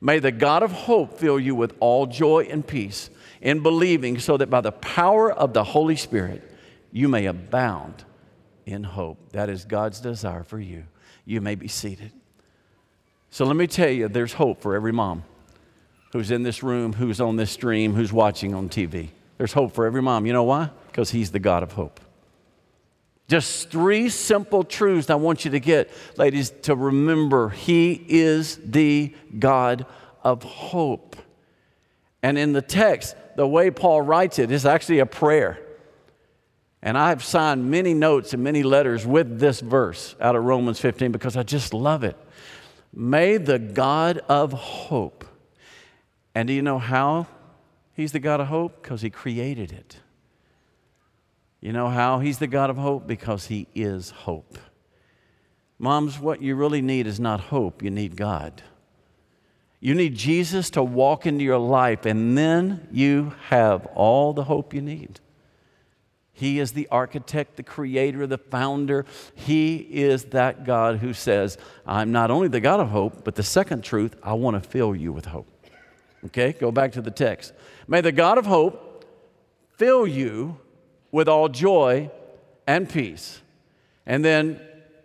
May 0.00 0.18
the 0.18 0.30
God 0.30 0.62
of 0.62 0.70
hope 0.70 1.18
fill 1.18 1.40
you 1.40 1.54
with 1.54 1.74
all 1.80 2.06
joy 2.06 2.46
and 2.50 2.66
peace 2.66 3.08
in 3.40 3.62
believing, 3.62 4.18
so 4.18 4.36
that 4.36 4.50
by 4.50 4.60
the 4.60 4.72
power 4.72 5.32
of 5.32 5.54
the 5.54 5.64
Holy 5.64 5.96
Spirit 5.96 6.42
you 6.92 7.08
may 7.08 7.26
abound 7.26 8.04
in 8.66 8.84
hope. 8.84 9.32
That 9.32 9.48
is 9.48 9.64
God's 9.64 10.00
desire 10.00 10.42
for 10.42 10.60
you. 10.60 10.84
You 11.24 11.40
may 11.40 11.54
be 11.54 11.68
seated. 11.68 12.12
So 13.30 13.44
let 13.44 13.56
me 13.56 13.66
tell 13.66 13.90
you, 13.90 14.08
there's 14.08 14.34
hope 14.34 14.60
for 14.60 14.74
every 14.74 14.92
mom 14.92 15.24
who's 16.12 16.30
in 16.30 16.42
this 16.42 16.62
room, 16.62 16.92
who's 16.92 17.20
on 17.20 17.36
this 17.36 17.50
stream, 17.50 17.94
who's 17.94 18.12
watching 18.12 18.54
on 18.54 18.68
TV. 18.68 19.08
There's 19.36 19.52
hope 19.52 19.72
for 19.72 19.86
every 19.86 20.02
mom. 20.02 20.26
You 20.26 20.32
know 20.32 20.44
why? 20.44 20.70
Because 20.86 21.10
He's 21.10 21.30
the 21.30 21.38
God 21.38 21.62
of 21.62 21.72
hope. 21.72 22.00
Just 23.28 23.70
three 23.70 24.08
simple 24.08 24.64
truths 24.64 25.10
I 25.10 25.16
want 25.16 25.44
you 25.44 25.50
to 25.50 25.60
get, 25.60 25.90
ladies, 26.16 26.50
to 26.62 26.74
remember 26.74 27.50
He 27.50 27.92
is 28.08 28.58
the 28.64 29.14
God 29.38 29.84
of 30.24 30.42
hope. 30.42 31.14
And 32.22 32.38
in 32.38 32.52
the 32.52 32.62
text, 32.62 33.14
the 33.36 33.46
way 33.46 33.70
Paul 33.70 34.02
writes 34.02 34.38
it 34.38 34.50
is 34.50 34.64
actually 34.64 34.98
a 35.00 35.06
prayer. 35.06 35.60
And 36.82 36.96
I've 36.96 37.22
signed 37.22 37.70
many 37.70 37.92
notes 37.92 38.32
and 38.32 38.42
many 38.42 38.62
letters 38.62 39.06
with 39.06 39.38
this 39.38 39.60
verse 39.60 40.16
out 40.20 40.34
of 40.34 40.44
Romans 40.44 40.80
15 40.80 41.12
because 41.12 41.36
I 41.36 41.42
just 41.42 41.74
love 41.74 42.04
it. 42.04 42.16
May 42.94 43.36
the 43.36 43.58
God 43.58 44.18
of 44.28 44.52
hope, 44.52 45.24
and 46.34 46.48
do 46.48 46.54
you 46.54 46.62
know 46.62 46.78
how 46.78 47.26
He's 47.94 48.12
the 48.12 48.20
God 48.20 48.40
of 48.40 48.46
hope? 48.46 48.82
Because 48.82 49.02
He 49.02 49.10
created 49.10 49.72
it. 49.72 49.98
You 51.60 51.72
know 51.72 51.88
how 51.88 52.20
He's 52.20 52.38
the 52.38 52.46
God 52.46 52.70
of 52.70 52.76
hope? 52.76 53.06
Because 53.06 53.46
He 53.46 53.66
is 53.74 54.10
hope. 54.10 54.58
Moms, 55.78 56.18
what 56.18 56.42
you 56.42 56.54
really 56.56 56.82
need 56.82 57.06
is 57.06 57.20
not 57.20 57.40
hope, 57.40 57.82
you 57.82 57.90
need 57.90 58.16
God. 58.16 58.62
You 59.80 59.94
need 59.94 60.16
Jesus 60.16 60.70
to 60.70 60.82
walk 60.82 61.24
into 61.24 61.44
your 61.44 61.58
life, 61.58 62.04
and 62.04 62.36
then 62.36 62.88
you 62.90 63.34
have 63.48 63.86
all 63.86 64.32
the 64.32 64.44
hope 64.44 64.74
you 64.74 64.80
need. 64.80 65.20
He 66.32 66.60
is 66.60 66.72
the 66.72 66.88
architect, 66.88 67.56
the 67.56 67.62
creator, 67.64 68.26
the 68.26 68.38
founder. 68.38 69.04
He 69.34 69.76
is 69.76 70.26
that 70.26 70.64
God 70.64 70.98
who 70.98 71.12
says, 71.12 71.58
I'm 71.84 72.12
not 72.12 72.30
only 72.30 72.46
the 72.46 72.60
God 72.60 72.78
of 72.78 72.90
hope, 72.90 73.24
but 73.24 73.34
the 73.34 73.42
second 73.42 73.82
truth, 73.82 74.14
I 74.22 74.34
want 74.34 74.60
to 74.60 74.68
fill 74.68 74.94
you 74.94 75.12
with 75.12 75.26
hope. 75.26 75.48
Okay, 76.26 76.52
go 76.52 76.70
back 76.70 76.92
to 76.92 77.02
the 77.02 77.10
text. 77.10 77.52
May 77.88 78.00
the 78.00 78.12
God 78.12 78.38
of 78.38 78.46
hope 78.46 79.04
fill 79.76 80.06
you 80.06 80.58
with 81.10 81.28
all 81.28 81.48
joy 81.48 82.10
and 82.66 82.88
peace, 82.88 83.40
and 84.06 84.24
then 84.24 84.60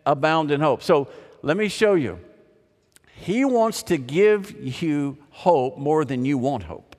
abound 0.05 0.51
in 0.51 0.61
hope. 0.61 0.83
So 0.83 1.07
let 1.41 1.57
me 1.57 1.67
show 1.67 1.93
you. 1.93 2.19
He 3.15 3.45
wants 3.45 3.83
to 3.83 3.97
give 3.97 4.81
you 4.81 5.17
hope 5.29 5.77
more 5.77 6.03
than 6.03 6.25
you 6.25 6.37
want 6.37 6.63
hope. 6.63 6.95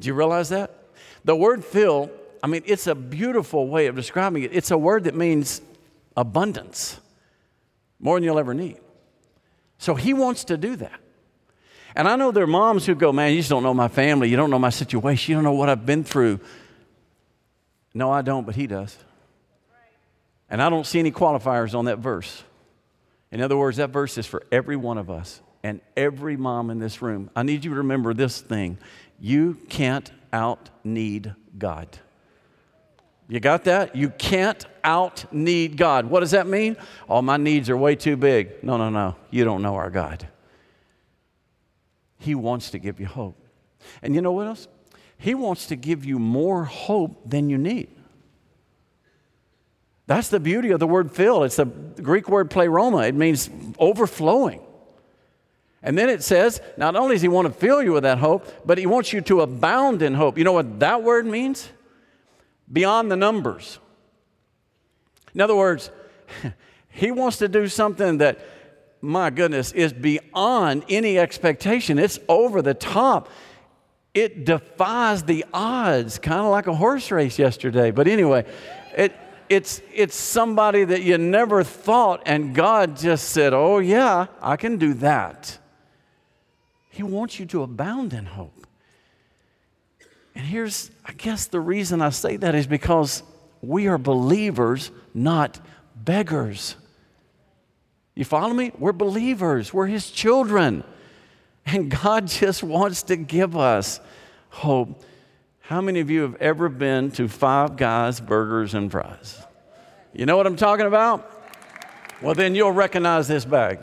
Do 0.00 0.08
you 0.08 0.14
realize 0.14 0.48
that? 0.48 0.70
The 1.24 1.36
word 1.36 1.64
fill, 1.64 2.10
I 2.42 2.46
mean, 2.46 2.62
it's 2.66 2.86
a 2.86 2.94
beautiful 2.94 3.68
way 3.68 3.86
of 3.86 3.96
describing 3.96 4.42
it. 4.42 4.52
It's 4.52 4.70
a 4.70 4.78
word 4.78 5.04
that 5.04 5.14
means 5.14 5.60
abundance, 6.16 7.00
more 8.00 8.16
than 8.16 8.24
you'll 8.24 8.38
ever 8.38 8.54
need. 8.54 8.78
So 9.78 9.94
he 9.94 10.14
wants 10.14 10.44
to 10.44 10.56
do 10.56 10.76
that. 10.76 11.00
And 11.94 12.06
I 12.08 12.16
know 12.16 12.30
there 12.30 12.44
are 12.44 12.48
moms 12.48 12.84
who 12.84 12.94
go, 12.94 13.12
Man, 13.12 13.32
you 13.32 13.38
just 13.38 13.50
don't 13.50 13.62
know 13.62 13.74
my 13.74 13.88
family. 13.88 14.28
You 14.28 14.36
don't 14.36 14.50
know 14.50 14.58
my 14.58 14.70
situation. 14.70 15.32
You 15.32 15.36
don't 15.36 15.44
know 15.44 15.52
what 15.52 15.68
I've 15.68 15.86
been 15.86 16.04
through. 16.04 16.40
No, 17.96 18.10
I 18.10 18.20
don't, 18.20 18.44
but 18.44 18.54
he 18.54 18.66
does. 18.66 18.94
And 20.50 20.60
I 20.60 20.68
don't 20.68 20.84
see 20.84 20.98
any 20.98 21.10
qualifiers 21.10 21.74
on 21.74 21.86
that 21.86 21.98
verse. 21.98 22.44
In 23.32 23.40
other 23.40 23.56
words, 23.56 23.78
that 23.78 23.88
verse 23.88 24.18
is 24.18 24.26
for 24.26 24.42
every 24.52 24.76
one 24.76 24.98
of 24.98 25.08
us 25.08 25.40
and 25.62 25.80
every 25.96 26.36
mom 26.36 26.68
in 26.68 26.78
this 26.78 27.00
room. 27.00 27.30
I 27.34 27.42
need 27.42 27.64
you 27.64 27.70
to 27.70 27.78
remember 27.78 28.12
this 28.12 28.38
thing 28.42 28.76
you 29.18 29.54
can't 29.70 30.12
out 30.30 30.68
need 30.84 31.34
God. 31.56 31.88
You 33.28 33.40
got 33.40 33.64
that? 33.64 33.96
You 33.96 34.10
can't 34.10 34.62
out 34.84 35.32
need 35.32 35.78
God. 35.78 36.04
What 36.04 36.20
does 36.20 36.32
that 36.32 36.46
mean? 36.46 36.76
All 37.08 37.22
my 37.22 37.38
needs 37.38 37.70
are 37.70 37.78
way 37.78 37.96
too 37.96 38.18
big. 38.18 38.62
No, 38.62 38.76
no, 38.76 38.90
no. 38.90 39.16
You 39.30 39.44
don't 39.44 39.62
know 39.62 39.76
our 39.76 39.88
God. 39.88 40.28
He 42.18 42.34
wants 42.34 42.72
to 42.72 42.78
give 42.78 43.00
you 43.00 43.06
hope. 43.06 43.36
And 44.02 44.14
you 44.14 44.20
know 44.20 44.32
what 44.32 44.48
else? 44.48 44.68
He 45.18 45.34
wants 45.34 45.66
to 45.66 45.76
give 45.76 46.04
you 46.04 46.18
more 46.18 46.64
hope 46.64 47.28
than 47.28 47.48
you 47.48 47.58
need. 47.58 47.88
That's 50.06 50.28
the 50.28 50.38
beauty 50.38 50.70
of 50.70 50.78
the 50.78 50.86
word 50.86 51.10
fill. 51.10 51.42
It's 51.42 51.56
the 51.56 51.64
Greek 51.64 52.28
word 52.28 52.50
pleroma. 52.50 52.98
It 53.06 53.14
means 53.14 53.50
overflowing. 53.78 54.60
And 55.82 55.96
then 55.96 56.08
it 56.08 56.22
says, 56.22 56.60
not 56.76 56.96
only 56.96 57.14
does 57.14 57.22
he 57.22 57.28
want 57.28 57.46
to 57.48 57.52
fill 57.52 57.82
you 57.82 57.92
with 57.92 58.04
that 58.04 58.18
hope, 58.18 58.46
but 58.64 58.78
he 58.78 58.86
wants 58.86 59.12
you 59.12 59.20
to 59.22 59.40
abound 59.40 60.02
in 60.02 60.14
hope. 60.14 60.38
You 60.38 60.44
know 60.44 60.52
what 60.52 60.80
that 60.80 61.02
word 61.02 61.26
means? 61.26 61.68
Beyond 62.72 63.10
the 63.10 63.16
numbers. 63.16 63.78
In 65.34 65.40
other 65.40 65.54
words, 65.54 65.90
he 66.88 67.10
wants 67.10 67.38
to 67.38 67.48
do 67.48 67.68
something 67.68 68.18
that, 68.18 68.40
my 69.00 69.30
goodness, 69.30 69.72
is 69.72 69.92
beyond 69.92 70.84
any 70.88 71.18
expectation. 71.18 71.98
It's 71.98 72.18
over 72.28 72.62
the 72.62 72.74
top. 72.74 73.28
It 74.16 74.46
defies 74.46 75.24
the 75.24 75.44
odds, 75.52 76.18
kind 76.18 76.40
of 76.40 76.50
like 76.50 76.68
a 76.68 76.74
horse 76.74 77.10
race 77.10 77.38
yesterday. 77.38 77.90
But 77.90 78.08
anyway, 78.08 78.46
it, 78.96 79.12
it's, 79.50 79.82
it's 79.92 80.16
somebody 80.16 80.84
that 80.84 81.02
you 81.02 81.18
never 81.18 81.62
thought, 81.62 82.22
and 82.24 82.54
God 82.54 82.96
just 82.96 83.28
said, 83.28 83.52
Oh, 83.52 83.78
yeah, 83.78 84.28
I 84.40 84.56
can 84.56 84.78
do 84.78 84.94
that. 84.94 85.58
He 86.88 87.02
wants 87.02 87.38
you 87.38 87.44
to 87.44 87.62
abound 87.62 88.14
in 88.14 88.24
hope. 88.24 88.66
And 90.34 90.46
here's, 90.46 90.90
I 91.04 91.12
guess, 91.12 91.48
the 91.48 91.60
reason 91.60 92.00
I 92.00 92.08
say 92.08 92.38
that 92.38 92.54
is 92.54 92.66
because 92.66 93.22
we 93.60 93.86
are 93.86 93.98
believers, 93.98 94.90
not 95.12 95.60
beggars. 95.94 96.74
You 98.14 98.24
follow 98.24 98.54
me? 98.54 98.72
We're 98.78 98.92
believers, 98.92 99.74
we're 99.74 99.88
His 99.88 100.10
children. 100.10 100.84
And 101.66 101.90
God 101.90 102.28
just 102.28 102.62
wants 102.62 103.02
to 103.04 103.16
give 103.16 103.56
us 103.56 104.00
hope. 104.50 105.02
How 105.60 105.80
many 105.80 105.98
of 105.98 106.08
you 106.08 106.22
have 106.22 106.36
ever 106.36 106.68
been 106.68 107.10
to 107.12 107.26
Five 107.26 107.76
Guys 107.76 108.20
Burgers 108.20 108.72
and 108.74 108.90
Fries? 108.90 109.42
You 110.12 110.26
know 110.26 110.36
what 110.36 110.46
I'm 110.46 110.54
talking 110.54 110.86
about? 110.86 111.28
Well, 112.22 112.34
then 112.34 112.54
you'll 112.54 112.70
recognize 112.70 113.26
this 113.26 113.44
bag. 113.44 113.80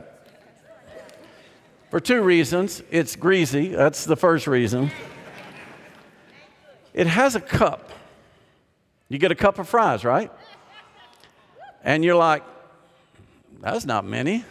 For 1.92 2.00
two 2.00 2.22
reasons. 2.22 2.82
It's 2.90 3.18
greasy, 3.18 3.68
that's 3.68 4.06
the 4.06 4.16
first 4.16 4.48
reason. 4.48 4.90
It 6.94 7.06
has 7.06 7.36
a 7.36 7.42
cup. 7.42 7.92
You 9.10 9.20
get 9.20 9.32
a 9.32 9.36
cup 9.36 9.60
of 9.60 9.68
fries, 9.68 10.06
right? 10.06 10.32
And 11.84 12.04
you're 12.04 12.16
like, 12.16 12.44
that's 13.62 13.86
not 13.86 14.06
many. 14.06 14.46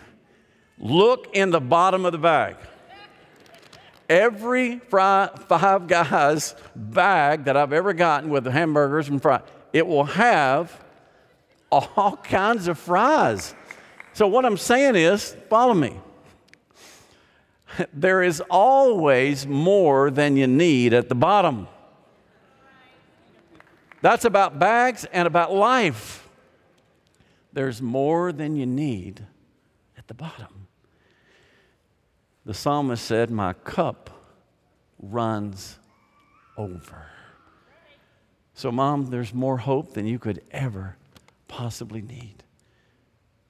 Look 0.79 1.35
in 1.35 1.51
the 1.51 1.61
bottom 1.61 2.05
of 2.05 2.13
the 2.13 2.19
bag 2.19 2.57
every 4.13 4.79
fry, 4.79 5.31
Five 5.49 5.87
Guys 5.87 6.55
bag 6.77 7.45
that 7.45 7.57
I've 7.57 7.73
ever 7.73 7.95
gotten 7.95 8.29
with 8.29 8.47
hamburgers 8.47 9.09
and 9.09 9.21
fries, 9.21 9.43
it 9.73 9.87
will 9.87 10.05
have 10.05 10.85
all 11.71 12.19
kinds 12.23 12.69
of 12.69 12.79
fries. 12.79 13.55
So, 14.13 14.29
what 14.29 14.45
I'm 14.45 14.59
saying 14.59 14.97
is, 14.97 15.35
follow 15.49 15.73
me. 15.73 15.99
There 17.95 18.23
is 18.23 18.43
always 18.51 19.47
more 19.47 20.11
than 20.11 20.37
you 20.37 20.47
need 20.47 20.93
at 20.93 21.09
the 21.09 21.15
bottom. 21.15 21.67
That's 24.03 24.27
about 24.27 24.59
bags 24.59 25.07
and 25.11 25.27
about 25.27 25.55
life. 25.55 26.29
There's 27.55 27.81
more 27.81 28.31
than 28.31 28.57
you 28.57 28.67
need 28.67 29.25
at 29.97 30.07
the 30.09 30.15
bottom. 30.15 30.62
The 32.45 32.55
psalmist 32.55 33.05
said, 33.05 33.31
My 33.31 33.53
cup 33.53 34.11
runs 34.99 35.79
over. 36.57 37.07
So, 38.55 38.71
mom, 38.71 39.07
there's 39.07 39.33
more 39.33 39.59
hope 39.59 39.95
than 39.95 40.07
you 40.07 40.19
could 40.19 40.43
ever 40.51 40.97
possibly 41.49 42.03
need. 42.03 42.43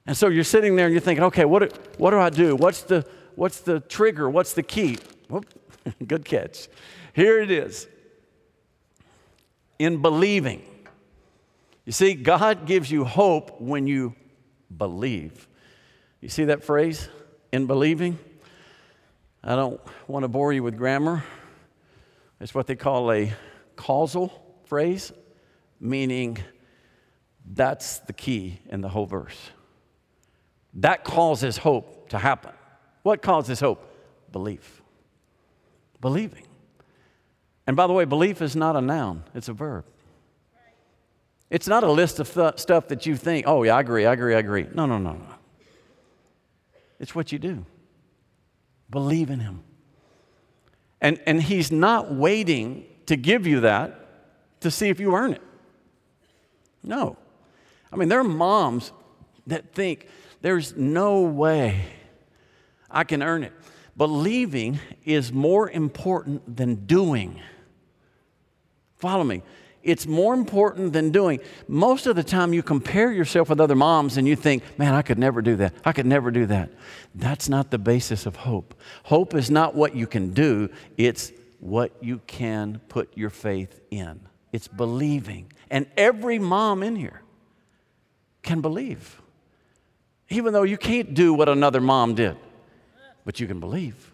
And 0.05 0.17
so 0.17 0.27
you're 0.27 0.43
sitting 0.43 0.75
there 0.75 0.85
and 0.85 0.93
you're 0.93 1.01
thinking, 1.01 1.23
okay, 1.25 1.45
what, 1.45 1.77
what 1.97 2.11
do 2.11 2.19
I 2.19 2.29
do? 2.29 2.55
What's 2.55 2.81
the, 2.81 3.05
what's 3.35 3.61
the 3.61 3.79
trigger? 3.79 4.29
What's 4.29 4.53
the 4.53 4.63
key? 4.63 4.97
Whoop, 5.29 5.45
good 6.07 6.25
catch. 6.25 6.67
Here 7.13 7.41
it 7.41 7.49
is. 7.49 7.87
In 9.79 10.01
believing. 10.01 10.61
You 11.85 11.91
see, 11.91 12.13
God 12.13 12.65
gives 12.65 12.91
you 12.91 13.05
hope 13.05 13.59
when 13.61 13.87
you 13.87 14.15
believe. 14.75 15.47
You 16.21 16.29
see 16.29 16.45
that 16.45 16.63
phrase? 16.63 17.09
In 17.51 17.67
believing? 17.67 18.17
I 19.43 19.55
don't 19.55 19.81
want 20.07 20.23
to 20.23 20.29
bore 20.29 20.53
you 20.53 20.63
with 20.63 20.77
grammar. 20.77 21.23
It's 22.39 22.55
what 22.55 22.65
they 22.65 22.75
call 22.75 23.11
a 23.11 23.33
causal 23.75 24.31
phrase, 24.65 25.11
meaning 25.79 26.37
that's 27.45 27.99
the 27.99 28.13
key 28.13 28.59
in 28.69 28.81
the 28.81 28.89
whole 28.89 29.05
verse. 29.05 29.37
That 30.75 31.03
causes 31.03 31.57
hope 31.57 32.09
to 32.09 32.17
happen. 32.17 32.53
What 33.03 33.21
causes 33.21 33.59
hope? 33.59 33.83
Belief. 34.31 34.81
Believing. 35.99 36.47
And 37.67 37.75
by 37.75 37.87
the 37.87 37.93
way, 37.93 38.05
belief 38.05 38.41
is 38.41 38.55
not 38.55 38.75
a 38.75 38.81
noun, 38.81 39.23
it's 39.35 39.49
a 39.49 39.53
verb. 39.53 39.85
It's 41.49 41.67
not 41.67 41.83
a 41.83 41.91
list 41.91 42.19
of 42.19 42.33
th- 42.33 42.57
stuff 42.59 42.87
that 42.87 43.05
you 43.05 43.15
think, 43.15 43.45
oh, 43.47 43.63
yeah, 43.63 43.75
I 43.75 43.81
agree, 43.81 44.05
I 44.05 44.13
agree, 44.13 44.35
I 44.35 44.39
agree. 44.39 44.67
No, 44.73 44.85
no, 44.85 44.97
no, 44.97 45.13
no. 45.13 45.35
It's 46.99 47.13
what 47.13 47.31
you 47.31 47.37
do. 47.37 47.65
Believe 48.93 49.31
in 49.31 49.39
Him. 49.39 49.63
And, 51.01 51.19
and 51.25 51.41
He's 51.41 51.71
not 51.71 52.13
waiting 52.13 52.85
to 53.07 53.17
give 53.17 53.45
you 53.47 53.61
that 53.61 54.61
to 54.61 54.71
see 54.71 54.87
if 54.87 54.99
you 54.99 55.15
earn 55.15 55.33
it. 55.33 55.41
No. 56.83 57.17
I 57.91 57.95
mean, 57.95 58.07
there 58.07 58.19
are 58.19 58.23
moms 58.23 58.91
that 59.47 59.73
think 59.73 60.07
there's 60.41 60.77
no 60.77 61.21
way 61.21 61.85
I 62.89 63.03
can 63.03 63.23
earn 63.23 63.43
it. 63.43 63.51
Believing 63.97 64.79
is 65.03 65.33
more 65.33 65.69
important 65.69 66.55
than 66.55 66.85
doing. 66.85 67.41
Follow 68.97 69.23
me. 69.23 69.41
It's 69.83 70.07
more 70.07 70.33
important 70.33 70.93
than 70.93 71.11
doing. 71.11 71.41
Most 71.67 72.07
of 72.07 72.15
the 72.15 72.23
time, 72.23 72.53
you 72.53 72.63
compare 72.63 73.11
yourself 73.11 73.49
with 73.49 73.59
other 73.59 73.75
moms 73.75 74.15
and 74.15 74.25
you 74.25 74.35
think, 74.37 74.63
man, 74.79 74.93
I 74.93 75.01
could 75.01 75.19
never 75.19 75.41
do 75.41 75.57
that. 75.57 75.73
I 75.83 75.91
could 75.91 76.05
never 76.05 76.31
do 76.31 76.45
that. 76.45 76.71
That's 77.13 77.49
not 77.49 77.69
the 77.69 77.77
basis 77.77 78.25
of 78.25 78.37
hope. 78.37 78.73
Hope 79.03 79.33
is 79.33 79.51
not 79.51 79.75
what 79.75 79.93
you 79.93 80.07
can 80.07 80.33
do, 80.33 80.69
it's 80.97 81.33
what 81.59 81.91
you 82.01 82.19
can 82.27 82.79
put 82.87 83.17
your 83.17 83.29
faith 83.29 83.81
in. 83.91 84.21
It's 84.53 84.69
believing. 84.69 85.51
And 85.69 85.87
every 85.97 86.39
mom 86.39 86.81
in 86.81 86.95
here 86.95 87.21
can 88.41 88.61
believe, 88.61 89.21
even 90.29 90.53
though 90.53 90.63
you 90.63 90.77
can't 90.77 91.13
do 91.13 91.33
what 91.33 91.49
another 91.49 91.81
mom 91.81 92.15
did, 92.15 92.37
but 93.25 93.39
you 93.39 93.47
can 93.47 93.59
believe. 93.59 94.12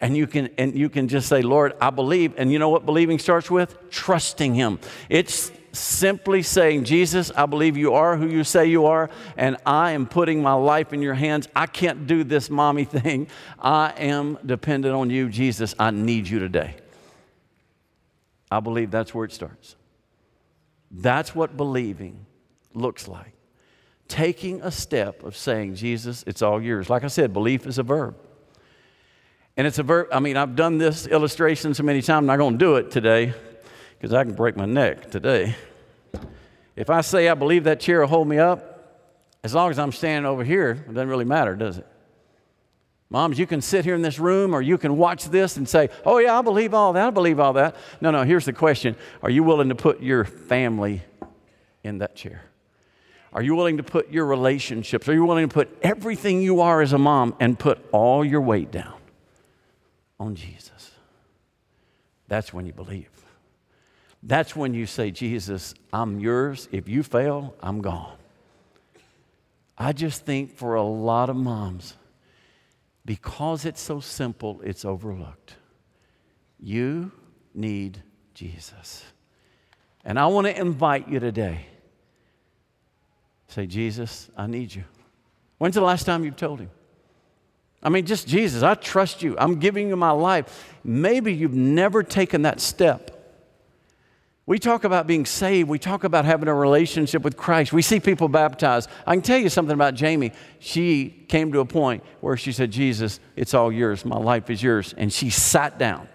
And 0.00 0.16
you 0.16 0.26
can 0.26 0.50
and 0.58 0.76
you 0.76 0.88
can 0.90 1.08
just 1.08 1.28
say, 1.28 1.42
"Lord, 1.42 1.72
I 1.80 1.90
believe." 1.90 2.34
And 2.36 2.52
you 2.52 2.58
know 2.58 2.68
what 2.68 2.84
believing 2.84 3.18
starts 3.18 3.50
with? 3.50 3.90
Trusting 3.90 4.54
him. 4.54 4.78
It's 5.08 5.50
simply 5.72 6.42
saying, 6.42 6.84
"Jesus, 6.84 7.32
I 7.34 7.46
believe 7.46 7.76
you 7.78 7.94
are 7.94 8.16
who 8.16 8.28
you 8.28 8.44
say 8.44 8.66
you 8.66 8.86
are, 8.86 9.08
and 9.36 9.56
I 9.64 9.92
am 9.92 10.06
putting 10.06 10.42
my 10.42 10.52
life 10.52 10.92
in 10.92 11.00
your 11.00 11.14
hands. 11.14 11.48
I 11.56 11.66
can't 11.66 12.06
do 12.06 12.24
this 12.24 12.50
mommy 12.50 12.84
thing. 12.98 13.28
I 13.58 13.94
am 13.96 14.38
dependent 14.44 14.94
on 14.94 15.08
you, 15.08 15.30
Jesus. 15.30 15.74
I 15.78 15.90
need 15.90 16.28
you 16.28 16.38
today." 16.38 16.76
I 18.50 18.60
believe 18.60 18.90
that's 18.90 19.14
where 19.14 19.24
it 19.24 19.32
starts. 19.32 19.76
That's 20.90 21.34
what 21.34 21.56
believing 21.56 22.26
looks 22.74 23.08
like. 23.08 23.32
Taking 24.08 24.60
a 24.62 24.70
step 24.70 25.24
of 25.24 25.36
saying, 25.36 25.74
Jesus, 25.74 26.22
it's 26.26 26.42
all 26.42 26.62
yours. 26.62 26.88
Like 26.88 27.02
I 27.02 27.08
said, 27.08 27.32
belief 27.32 27.66
is 27.66 27.78
a 27.78 27.82
verb. 27.82 28.16
And 29.56 29.66
it's 29.66 29.78
a 29.78 29.82
verb, 29.82 30.08
I 30.12 30.20
mean, 30.20 30.36
I've 30.36 30.54
done 30.54 30.78
this 30.78 31.06
illustration 31.06 31.72
so 31.72 31.82
many 31.82 32.02
times, 32.02 32.18
I'm 32.18 32.26
not 32.26 32.36
going 32.36 32.54
to 32.54 32.58
do 32.58 32.76
it 32.76 32.90
today 32.90 33.32
because 33.98 34.12
I 34.12 34.24
can 34.24 34.34
break 34.34 34.56
my 34.56 34.66
neck 34.66 35.10
today. 35.10 35.54
If 36.74 36.90
I 36.90 37.00
say 37.00 37.28
I 37.28 37.34
believe 37.34 37.64
that 37.64 37.80
chair 37.80 38.00
will 38.00 38.08
hold 38.08 38.28
me 38.28 38.38
up, 38.38 38.76
as 39.42 39.54
long 39.54 39.70
as 39.70 39.78
I'm 39.78 39.92
standing 39.92 40.26
over 40.26 40.44
here, 40.44 40.72
it 40.72 40.92
doesn't 40.92 41.08
really 41.08 41.24
matter, 41.24 41.56
does 41.56 41.78
it? 41.78 41.86
Moms, 43.08 43.38
you 43.38 43.46
can 43.46 43.62
sit 43.62 43.84
here 43.84 43.94
in 43.94 44.02
this 44.02 44.18
room 44.18 44.52
or 44.52 44.60
you 44.60 44.76
can 44.76 44.96
watch 44.96 45.26
this 45.26 45.56
and 45.56 45.68
say, 45.68 45.88
Oh, 46.04 46.18
yeah, 46.18 46.36
I 46.36 46.42
believe 46.42 46.74
all 46.74 46.92
that. 46.94 47.06
I 47.06 47.10
believe 47.10 47.38
all 47.38 47.52
that. 47.52 47.76
No, 48.00 48.10
no, 48.10 48.24
here's 48.24 48.44
the 48.44 48.52
question 48.52 48.96
Are 49.22 49.30
you 49.30 49.44
willing 49.44 49.68
to 49.68 49.74
put 49.76 50.02
your 50.02 50.24
family 50.24 51.02
in 51.84 51.98
that 51.98 52.16
chair? 52.16 52.42
Are 53.32 53.42
you 53.42 53.54
willing 53.54 53.76
to 53.76 53.82
put 53.82 54.10
your 54.10 54.26
relationships? 54.26 55.08
Are 55.08 55.14
you 55.14 55.24
willing 55.24 55.48
to 55.48 55.54
put 55.54 55.78
everything 55.82 56.42
you 56.42 56.60
are 56.60 56.82
as 56.82 56.92
a 56.92 56.98
mom 56.98 57.36
and 57.38 57.56
put 57.56 57.78
all 57.92 58.24
your 58.24 58.40
weight 58.40 58.72
down? 58.72 58.95
On 60.18 60.34
Jesus. 60.34 60.92
That's 62.28 62.52
when 62.52 62.66
you 62.66 62.72
believe. 62.72 63.10
That's 64.22 64.56
when 64.56 64.74
you 64.74 64.86
say, 64.86 65.10
Jesus, 65.10 65.74
I'm 65.92 66.18
yours. 66.18 66.68
If 66.72 66.88
you 66.88 67.02
fail, 67.02 67.54
I'm 67.62 67.80
gone. 67.80 68.16
I 69.78 69.92
just 69.92 70.24
think 70.24 70.56
for 70.56 70.74
a 70.74 70.82
lot 70.82 71.28
of 71.28 71.36
moms, 71.36 71.94
because 73.04 73.64
it's 73.64 73.80
so 73.80 74.00
simple, 74.00 74.60
it's 74.64 74.84
overlooked. 74.84 75.54
You 76.58 77.12
need 77.54 78.02
Jesus. 78.34 79.04
And 80.04 80.18
I 80.18 80.26
want 80.26 80.46
to 80.46 80.58
invite 80.58 81.08
you 81.08 81.20
today. 81.20 81.66
Say, 83.48 83.66
Jesus, 83.66 84.28
I 84.36 84.46
need 84.46 84.74
you. 84.74 84.84
When's 85.58 85.74
the 85.74 85.82
last 85.82 86.04
time 86.04 86.24
you've 86.24 86.36
told 86.36 86.60
him? 86.60 86.70
I 87.86 87.88
mean, 87.88 88.04
just 88.04 88.26
Jesus, 88.26 88.64
I 88.64 88.74
trust 88.74 89.22
you. 89.22 89.36
I'm 89.38 89.60
giving 89.60 89.86
you 89.86 89.94
my 89.94 90.10
life. 90.10 90.74
Maybe 90.82 91.32
you've 91.32 91.54
never 91.54 92.02
taken 92.02 92.42
that 92.42 92.60
step. 92.60 93.12
We 94.44 94.58
talk 94.58 94.82
about 94.82 95.06
being 95.06 95.24
saved. 95.24 95.68
We 95.68 95.78
talk 95.78 96.02
about 96.02 96.24
having 96.24 96.48
a 96.48 96.54
relationship 96.54 97.22
with 97.22 97.36
Christ. 97.36 97.72
We 97.72 97.82
see 97.82 98.00
people 98.00 98.26
baptized. 98.26 98.90
I 99.06 99.14
can 99.14 99.22
tell 99.22 99.38
you 99.38 99.48
something 99.48 99.72
about 99.72 99.94
Jamie. 99.94 100.32
She 100.58 101.26
came 101.28 101.52
to 101.52 101.60
a 101.60 101.64
point 101.64 102.02
where 102.20 102.36
she 102.36 102.50
said, 102.50 102.72
Jesus, 102.72 103.20
it's 103.36 103.54
all 103.54 103.70
yours. 103.70 104.04
My 104.04 104.18
life 104.18 104.50
is 104.50 104.60
yours. 104.60 104.92
And 104.98 105.12
she 105.12 105.30
sat 105.30 105.78
down, 105.78 106.08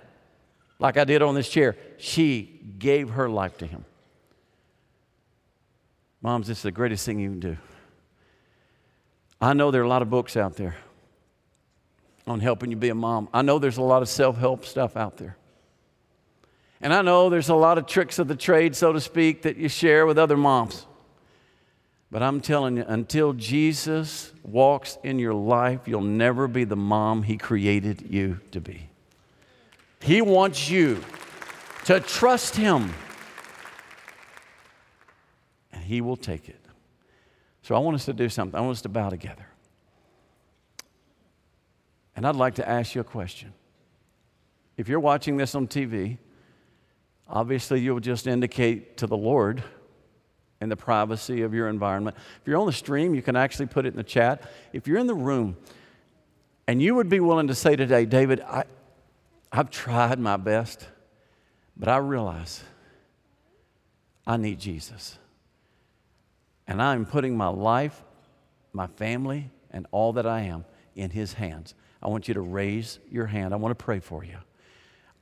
like 0.77 0.97
I 0.97 1.05
did 1.05 1.21
on 1.21 1.36
this 1.36 1.47
chair. 1.47 1.77
She 1.97 2.60
gave 2.79 3.12
her 3.12 3.29
life 3.29 3.57
to 3.60 3.65
Him. 3.65 3.86
Moms, 6.21 6.49
this 6.49 6.57
is 6.57 6.63
the 6.63 6.71
greatest 6.71 7.05
thing 7.05 7.19
you 7.19 7.29
can 7.29 7.39
do. 7.39 7.57
I 9.39 9.53
know 9.53 9.71
there 9.71 9.81
are 9.81 9.86
a 9.86 9.89
lot 9.89 10.01
of 10.01 10.10
books 10.10 10.36
out 10.36 10.57
there 10.57 10.75
on 12.31 12.39
helping 12.39 12.71
you 12.71 12.77
be 12.77 12.89
a 12.89 12.95
mom. 12.95 13.29
I 13.33 13.41
know 13.41 13.59
there's 13.59 13.77
a 13.77 13.83
lot 13.83 14.01
of 14.01 14.09
self 14.09 14.37
help 14.37 14.65
stuff 14.65 14.97
out 14.97 15.17
there. 15.17 15.37
And 16.81 16.93
I 16.93 17.03
know 17.03 17.29
there's 17.29 17.49
a 17.49 17.55
lot 17.55 17.77
of 17.77 17.85
tricks 17.85 18.17
of 18.17 18.27
the 18.27 18.35
trade, 18.35 18.75
so 18.75 18.91
to 18.91 18.99
speak, 18.99 19.43
that 19.43 19.57
you 19.57 19.69
share 19.69 20.07
with 20.07 20.17
other 20.17 20.37
moms. 20.37 20.87
But 22.09 22.23
I'm 22.23 22.41
telling 22.41 22.77
you, 22.77 22.85
until 22.87 23.33
Jesus 23.33 24.33
walks 24.43 24.97
in 25.03 25.19
your 25.19 25.33
life, 25.33 25.81
you'll 25.85 26.01
never 26.01 26.47
be 26.47 26.63
the 26.63 26.75
mom 26.75 27.23
he 27.23 27.37
created 27.37 28.07
you 28.09 28.39
to 28.51 28.59
be. 28.59 28.89
He 30.01 30.21
wants 30.21 30.69
you 30.69 31.03
to 31.85 31.99
trust 31.99 32.55
him, 32.55 32.91
and 35.71 35.83
he 35.83 36.01
will 36.01 36.17
take 36.17 36.49
it. 36.49 36.59
So 37.61 37.75
I 37.75 37.79
want 37.79 37.95
us 37.95 38.05
to 38.05 38.13
do 38.13 38.27
something. 38.27 38.57
I 38.57 38.61
want 38.61 38.77
us 38.77 38.81
to 38.81 38.89
bow 38.89 39.09
together. 39.09 39.45
And 42.15 42.26
I'd 42.28 42.36
like 42.36 42.56
to 42.56 42.67
ask 42.67 42.95
you 42.95 43.02
a 43.02 43.06
question. 43.06 43.54
If 44.78 44.89
you're 44.89 45.00
watching 45.00 45.38
this 45.38 45.56
on 45.56 45.67
TV, 45.67 46.17
obviously 47.28 47.80
you'll 47.80 48.00
just 48.00 48.28
indicate 48.28 48.97
to 48.97 49.08
the 49.08 49.17
Lord 49.17 49.63
in 50.60 50.69
the 50.69 50.78
privacy 50.78 51.41
of 51.41 51.54
your 51.54 51.67
environment. 51.67 52.15
If 52.41 52.47
you're 52.47 52.60
on 52.60 52.67
the 52.67 52.74
stream, 52.74 53.15
you 53.15 53.21
can 53.21 53.36
actually 53.36 53.65
put 53.65 53.86
it 53.86 53.89
in 53.89 53.97
the 53.97 54.04
chat. 54.04 54.50
If 54.74 54.88
you're 54.88 55.00
in 55.00 55.08
the 55.08 55.15
room 55.15 55.58
and 56.67 56.82
you 56.82 56.95
would 56.95 57.10
be 57.10 57.19
willing 57.19 57.47
to 57.47 57.56
say 57.56 57.76
today, 57.76 58.06
David, 58.06 58.41
I, 58.41 58.65
I've 59.52 59.69
tried 59.69 60.19
my 60.19 60.38
best, 60.38 60.88
but 61.76 61.89
I 61.89 61.97
realize 61.97 62.63
I 64.26 64.38
need 64.38 64.60
Jesus. 64.60 65.17
And 66.67 66.82
I'm 66.82 67.06
putting 67.06 67.36
my 67.36 67.47
life, 67.47 68.02
my 68.71 68.88
family, 68.88 69.50
and 69.71 69.88
all 69.91 70.13
that 70.13 70.26
I 70.26 70.41
am 70.41 70.63
in 70.95 71.10
His 71.10 71.34
hands. 71.34 71.74
I 72.01 72.07
want 72.07 72.27
you 72.27 72.33
to 72.33 72.41
raise 72.41 72.99
your 73.09 73.27
hand. 73.27 73.53
I 73.53 73.57
want 73.57 73.77
to 73.77 73.83
pray 73.83 73.99
for 73.99 74.23
you. 74.23 74.37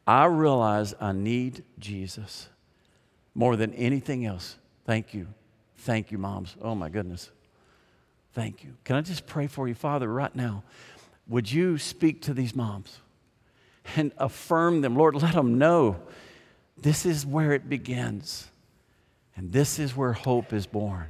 I 0.07 0.25
realize 0.25 0.93
I 0.99 1.11
need 1.11 1.63
Jesus 1.77 2.49
more 3.35 3.55
than 3.55 3.73
anything 3.73 4.25
else. 4.25 4.57
Thank 4.85 5.13
you. 5.13 5.27
Thank 5.77 6.11
you, 6.11 6.17
moms. 6.17 6.55
Oh, 6.61 6.75
my 6.75 6.89
goodness. 6.89 7.29
Thank 8.33 8.63
you. 8.63 8.75
Can 8.83 8.95
I 8.95 9.01
just 9.01 9.25
pray 9.27 9.47
for 9.47 9.67
you, 9.67 9.75
Father, 9.75 10.11
right 10.11 10.35
now? 10.35 10.63
Would 11.27 11.51
you 11.51 11.77
speak 11.77 12.23
to 12.23 12.33
these 12.33 12.55
moms 12.55 12.99
and 13.95 14.11
affirm 14.17 14.81
them? 14.81 14.95
Lord, 14.95 15.15
let 15.15 15.33
them 15.33 15.57
know 15.57 15.99
this 16.77 17.05
is 17.05 17.25
where 17.25 17.51
it 17.53 17.69
begins, 17.69 18.49
and 19.35 19.51
this 19.51 19.79
is 19.79 19.95
where 19.95 20.13
hope 20.13 20.53
is 20.53 20.65
born 20.65 21.07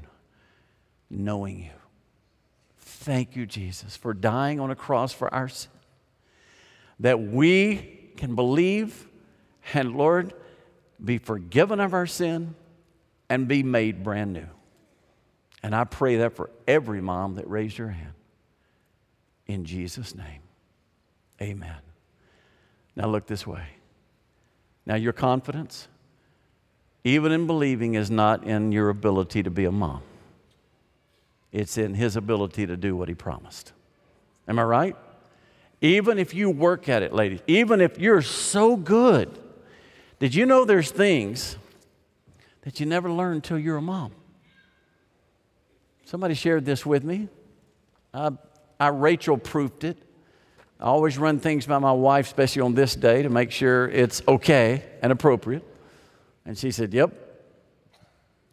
knowing 1.10 1.60
you. 1.60 1.79
Thank 2.99 3.38
you, 3.38 3.45
Jesus, 3.45 3.95
for 3.95 4.13
dying 4.13 4.59
on 4.59 4.71
a 4.71 4.75
cross 4.75 5.13
for 5.13 5.33
our 5.33 5.47
sin. 5.47 5.71
That 6.99 7.21
we 7.21 8.12
can 8.17 8.35
believe 8.35 9.07
and, 9.73 9.95
Lord, 9.95 10.33
be 11.03 11.17
forgiven 11.17 11.79
of 11.79 11.93
our 11.93 12.05
sin 12.05 12.55
and 13.29 13.47
be 13.47 13.63
made 13.63 14.03
brand 14.03 14.33
new. 14.33 14.47
And 15.63 15.73
I 15.73 15.85
pray 15.85 16.17
that 16.17 16.35
for 16.35 16.49
every 16.67 16.99
mom 16.99 17.35
that 17.35 17.49
raised 17.49 17.77
your 17.77 17.88
hand. 17.88 18.13
In 19.47 19.63
Jesus' 19.63 20.13
name, 20.13 20.41
amen. 21.41 21.77
Now 22.97 23.07
look 23.07 23.27
this 23.27 23.47
way. 23.47 23.63
Now, 24.85 24.95
your 24.95 25.13
confidence, 25.13 25.88
even 27.05 27.31
in 27.31 27.47
believing, 27.47 27.93
is 27.93 28.12
not 28.12 28.43
in 28.43 28.73
your 28.73 28.89
ability 28.89 29.43
to 29.43 29.49
be 29.49 29.63
a 29.63 29.71
mom 29.71 30.01
it's 31.51 31.77
in 31.77 31.93
his 31.93 32.15
ability 32.15 32.67
to 32.67 32.77
do 32.77 32.95
what 32.95 33.09
he 33.09 33.15
promised. 33.15 33.73
Am 34.47 34.59
I 34.59 34.63
right? 34.63 34.95
Even 35.81 36.19
if 36.19 36.33
you 36.33 36.49
work 36.49 36.89
at 36.89 37.03
it, 37.03 37.13
ladies, 37.13 37.39
even 37.47 37.81
if 37.81 37.97
you're 37.97 38.21
so 38.21 38.75
good, 38.75 39.38
did 40.19 40.35
you 40.35 40.45
know 40.45 40.65
there's 40.65 40.91
things 40.91 41.57
that 42.62 42.79
you 42.79 42.85
never 42.85 43.09
learn 43.09 43.35
until 43.35 43.57
you're 43.57 43.77
a 43.77 43.81
mom? 43.81 44.12
Somebody 46.05 46.33
shared 46.33 46.65
this 46.65 46.85
with 46.85 47.03
me. 47.03 47.29
I, 48.13 48.31
I 48.79 48.88
Rachel 48.88 49.38
proofed 49.38 49.83
it. 49.83 49.97
I 50.79 50.85
always 50.85 51.17
run 51.17 51.39
things 51.39 51.65
by 51.65 51.77
my 51.77 51.91
wife, 51.91 52.27
especially 52.27 52.62
on 52.62 52.73
this 52.73 52.95
day, 52.95 53.21
to 53.21 53.29
make 53.29 53.51
sure 53.51 53.88
it's 53.89 54.21
okay 54.27 54.83
and 55.01 55.12
appropriate. 55.12 55.63
And 56.45 56.57
she 56.57 56.71
said, 56.71 56.93
Yep. 56.93 57.13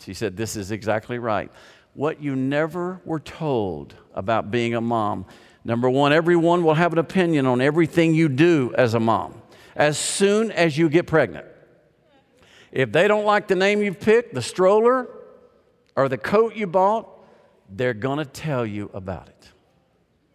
She 0.01 0.13
said, 0.13 0.37
This 0.37 0.57
is 0.57 0.71
exactly 0.71 1.19
right. 1.19 1.51
What 1.97 2.23
you 2.23 2.37
never 2.37 3.01
were 3.07 3.19
told 3.19 3.95
about 4.15 4.51
being 4.51 4.75
a 4.75 4.81
mom. 4.81 5.25
Number 5.65 5.89
one, 5.89 6.13
everyone 6.13 6.63
will 6.63 6.75
have 6.75 6.93
an 6.93 6.99
opinion 6.99 7.47
on 7.47 7.61
everything 7.63 8.15
you 8.15 8.29
do 8.29 8.73
as 8.77 8.95
a 8.95 9.01
mom 9.01 9.43
as 9.75 9.99
soon 9.99 10.51
as 10.53 10.77
you 10.77 10.89
get 10.89 11.07
pregnant. 11.07 11.47
If 12.71 12.93
they 12.93 13.09
don't 13.09 13.25
like 13.25 13.49
the 13.49 13.57
name 13.57 13.83
you've 13.83 13.99
picked, 13.99 14.35
the 14.35 14.43
stroller, 14.43 15.09
or 15.97 16.09
the 16.09 16.19
coat 16.19 16.55
you 16.55 16.67
bought, 16.67 17.09
they're 17.71 17.95
going 17.95 18.19
to 18.19 18.27
tell 18.27 18.67
you 18.67 18.91
about 18.93 19.29
it. 19.29 19.49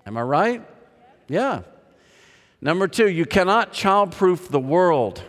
Am 0.05 0.17
I 0.17 0.21
right? 0.21 0.67
Yeah. 1.27 1.61
Number 2.59 2.87
two, 2.87 3.07
you 3.07 3.25
cannot 3.25 3.71
childproof 3.71 4.47
the 4.47 4.59
world. 4.59 5.21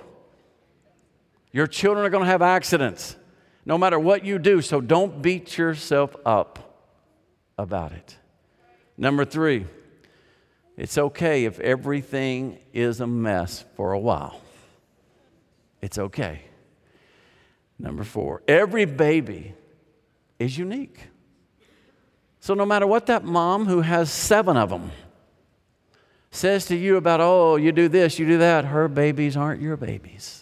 Your 1.53 1.67
children 1.67 2.07
are 2.07 2.11
going 2.11 2.25
to 2.25 2.31
have 2.31 2.43
accidents 2.43 3.17
no 3.65 3.79
matter 3.79 3.99
what 3.99 4.25
you 4.25 4.39
do, 4.39 4.61
so 4.61 4.81
don't 4.81 5.23
beat 5.23 5.57
yourself 5.57 6.17
up 6.27 6.87
about 7.57 7.93
it. 7.93 8.17
Number 8.97 9.25
three, 9.25 9.67
it's 10.77 10.99
okay 10.99 11.45
if 11.45 11.61
everything 11.61 12.59
is 12.73 13.01
a 13.01 13.07
mess 13.07 13.65
for 13.77 13.93
a 13.93 13.99
while. 13.99 14.41
It's 15.81 15.99
okay. 15.99 16.43
Number 17.79 18.05
four, 18.05 18.43
every 18.47 18.85
baby 18.85 19.55
is 20.39 20.57
unique. 20.57 21.09
So, 22.41 22.55
no 22.55 22.67
matter 22.67 22.87
what 22.87 23.07
that 23.07 23.25
mom 23.25 23.67
who 23.67 23.83
has 23.83 24.11
seven 24.11 24.57
of 24.57 24.71
them 24.71 24.91
says 26.33 26.67
to 26.67 26.77
you 26.77 26.97
about, 26.97 27.21
oh, 27.21 27.57
you 27.57 27.71
do 27.71 27.89
this, 27.89 28.19
you 28.19 28.27
do 28.27 28.39
that, 28.39 28.65
her 28.65 28.89
babies 28.89 29.37
aren't 29.37 29.61
your 29.61 29.77
babies. 29.77 30.42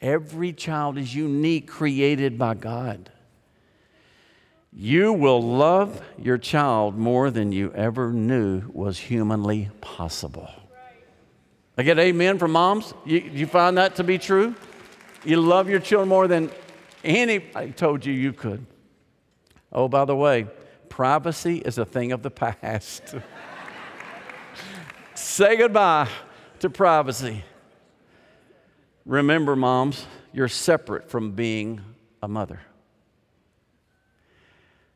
Every 0.00 0.52
child 0.52 0.96
is 0.98 1.14
unique, 1.14 1.66
created 1.66 2.38
by 2.38 2.54
God. 2.54 3.10
You 4.72 5.12
will 5.12 5.42
love 5.42 6.00
your 6.18 6.38
child 6.38 6.96
more 6.96 7.30
than 7.30 7.50
you 7.52 7.72
ever 7.72 8.12
knew 8.12 8.62
was 8.72 8.98
humanly 8.98 9.70
possible. 9.80 10.48
I 11.76 11.82
get 11.82 11.98
amen 11.98 12.38
from 12.38 12.52
moms. 12.52 12.94
You, 13.04 13.18
you 13.18 13.46
find 13.46 13.78
that 13.78 13.96
to 13.96 14.04
be 14.04 14.18
true? 14.18 14.54
You 15.24 15.40
love 15.40 15.68
your 15.68 15.80
children 15.80 16.08
more 16.08 16.28
than 16.28 16.50
anybody 17.02 17.72
told 17.72 18.04
you 18.04 18.12
you 18.12 18.32
could. 18.32 18.64
Oh, 19.72 19.88
by 19.88 20.04
the 20.04 20.16
way, 20.16 20.46
privacy 20.88 21.58
is 21.58 21.78
a 21.78 21.84
thing 21.84 22.12
of 22.12 22.22
the 22.22 22.30
past. 22.30 23.14
Say 25.14 25.56
goodbye 25.56 26.08
to 26.60 26.70
privacy. 26.70 27.44
Remember, 29.08 29.56
moms, 29.56 30.04
you're 30.34 30.48
separate 30.48 31.08
from 31.08 31.32
being 31.32 31.80
a 32.22 32.28
mother. 32.28 32.60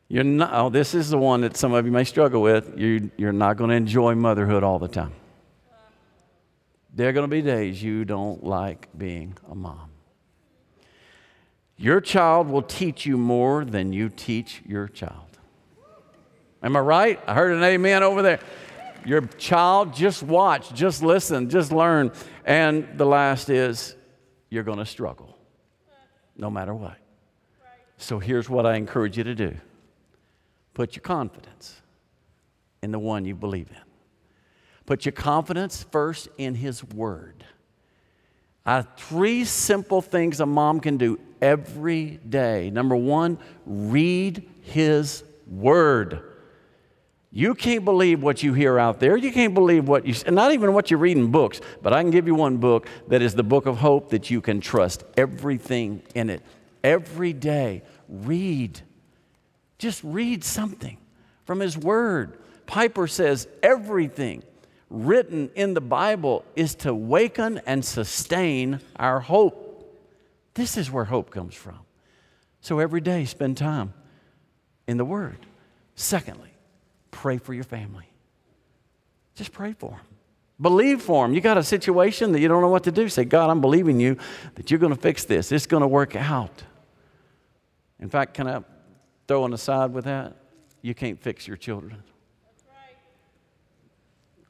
You're 0.07 0.23
not, 0.23 0.51
oh, 0.53 0.69
this 0.69 0.93
is 0.93 1.09
the 1.09 1.17
one 1.17 1.41
that 1.41 1.57
some 1.57 1.73
of 1.73 1.83
you 1.87 1.91
may 1.91 2.03
struggle 2.03 2.43
with. 2.43 2.77
You, 2.77 3.09
you're 3.17 3.33
not 3.33 3.57
going 3.57 3.71
to 3.71 3.75
enjoy 3.75 4.13
motherhood 4.13 4.63
all 4.63 4.77
the 4.77 4.87
time. 4.87 5.13
There 6.93 7.09
are 7.09 7.11
going 7.11 7.27
to 7.27 7.35
be 7.35 7.41
days 7.41 7.81
you 7.81 8.05
don't 8.05 8.43
like 8.43 8.87
being 8.95 9.35
a 9.49 9.55
mom. 9.55 9.89
Your 11.75 11.99
child 11.99 12.47
will 12.47 12.61
teach 12.61 13.07
you 13.07 13.17
more 13.17 13.65
than 13.65 13.93
you 13.93 14.09
teach 14.09 14.61
your 14.63 14.87
child. 14.87 15.39
Am 16.61 16.77
I 16.77 16.81
right? 16.81 17.19
I 17.25 17.33
heard 17.33 17.51
an 17.51 17.63
amen 17.63 18.03
over 18.03 18.21
there. 18.21 18.39
Your 19.07 19.21
child, 19.21 19.95
just 19.95 20.21
watch, 20.21 20.71
just 20.75 21.01
listen, 21.01 21.49
just 21.49 21.71
learn. 21.71 22.11
And 22.45 22.87
the 22.95 23.07
last 23.07 23.49
is 23.49 23.95
you're 24.53 24.63
going 24.63 24.77
to 24.77 24.85
struggle 24.85 25.35
no 26.37 26.49
matter 26.49 26.73
what. 26.73 26.97
So 27.97 28.19
here's 28.19 28.47
what 28.49 28.65
I 28.65 28.75
encourage 28.75 29.17
you 29.17 29.23
to 29.23 29.35
do 29.35 29.55
put 30.73 30.95
your 30.95 31.01
confidence 31.01 31.81
in 32.81 32.91
the 32.91 32.99
one 32.99 33.25
you 33.25 33.35
believe 33.35 33.69
in. 33.69 33.81
Put 34.85 35.05
your 35.05 35.13
confidence 35.13 35.83
first 35.91 36.27
in 36.37 36.55
His 36.55 36.83
Word. 36.83 37.45
Uh, 38.65 38.83
three 38.97 39.43
simple 39.43 40.01
things 40.01 40.39
a 40.39 40.45
mom 40.45 40.79
can 40.79 40.97
do 40.97 41.19
every 41.41 42.19
day. 42.27 42.69
Number 42.69 42.95
one, 42.95 43.39
read 43.65 44.47
His 44.61 45.23
Word. 45.47 46.32
You 47.35 47.55
can't 47.55 47.83
believe 47.83 48.21
what 48.21 48.43
you 48.43 48.53
hear 48.53 48.77
out 48.77 48.99
there. 48.99 49.17
You 49.17 49.31
can't 49.31 49.55
believe 49.55 49.87
what 49.87 50.05
you, 50.05 50.13
not 50.31 50.53
even 50.53 50.71
what 50.71 50.91
you 50.91 50.97
read 50.97 51.17
in 51.17 51.31
books, 51.31 51.61
but 51.81 51.91
I 51.91 52.03
can 52.03 52.11
give 52.11 52.27
you 52.27 52.35
one 52.35 52.57
book 52.57 52.87
that 53.07 53.23
is 53.23 53.33
the 53.33 53.43
book 53.43 53.65
of 53.65 53.77
hope 53.77 54.11
that 54.11 54.29
you 54.29 54.39
can 54.39 54.61
trust 54.61 55.03
everything 55.17 56.03
in 56.13 56.29
it. 56.29 56.43
Every 56.83 57.33
day, 57.33 57.81
read. 58.07 58.79
Just 59.79 60.03
read 60.03 60.43
something 60.43 60.97
from 61.45 61.59
His 61.59 61.75
Word. 61.75 62.37
Piper 62.67 63.07
says 63.07 63.47
everything 63.63 64.43
written 64.91 65.49
in 65.55 65.73
the 65.73 65.81
Bible 65.81 66.45
is 66.55 66.75
to 66.75 66.93
waken 66.93 67.59
and 67.65 67.83
sustain 67.83 68.79
our 68.95 69.19
hope. 69.19 69.91
This 70.53 70.77
is 70.77 70.91
where 70.91 71.05
hope 71.05 71.31
comes 71.31 71.55
from. 71.55 71.79
So 72.61 72.77
every 72.77 73.01
day, 73.01 73.25
spend 73.25 73.57
time 73.57 73.95
in 74.87 74.97
the 74.97 75.05
Word. 75.05 75.47
Secondly, 75.95 76.52
pray 77.13 77.37
for 77.37 77.53
your 77.53 77.63
family. 77.63 78.09
Just 79.35 79.53
pray 79.53 79.73
for 79.73 79.91
them. 79.91 79.99
Believe 80.61 81.01
for 81.01 81.25
them. 81.25 81.33
You 81.33 81.41
got 81.41 81.57
a 81.57 81.63
situation 81.63 82.31
that 82.33 82.39
you 82.39 82.47
don't 82.47 82.61
know 82.61 82.69
what 82.69 82.83
to 82.83 82.91
do. 82.91 83.09
Say, 83.09 83.25
God, 83.25 83.49
I'm 83.49 83.61
believing 83.61 83.99
you 83.99 84.17
that 84.55 84.69
you're 84.69 84.79
going 84.79 84.93
to 84.93 85.01
fix 85.01 85.23
this. 85.23 85.51
It's 85.51 85.65
going 85.65 85.81
to 85.81 85.87
work 85.87 86.15
out. 86.15 86.63
In 87.99 88.09
fact, 88.09 88.33
can 88.33 88.47
I 88.47 88.63
throw 89.27 89.45
an 89.45 89.53
aside 89.53 89.93
with 89.93 90.05
that? 90.05 90.35
You 90.81 90.93
can't 90.93 91.21
fix 91.21 91.47
your 91.47 91.57
children. 91.57 92.03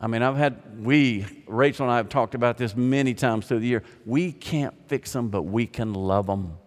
I 0.02 0.08
mean, 0.08 0.22
I've 0.22 0.36
had, 0.36 0.84
we, 0.84 1.26
Rachel 1.48 1.86
and 1.86 1.94
I 1.94 1.98
have 1.98 2.10
talked 2.10 2.36
about 2.36 2.58
this 2.58 2.76
many 2.76 3.14
times 3.14 3.48
through 3.48 3.60
the 3.60 3.68
year. 3.68 3.84
We 4.06 4.34
can't 4.34 4.74
fix 4.90 5.14
them, 5.14 5.30
but 5.30 5.44
we 5.44 5.66
can 5.66 5.94
love 5.94 6.28
them. 6.28 6.58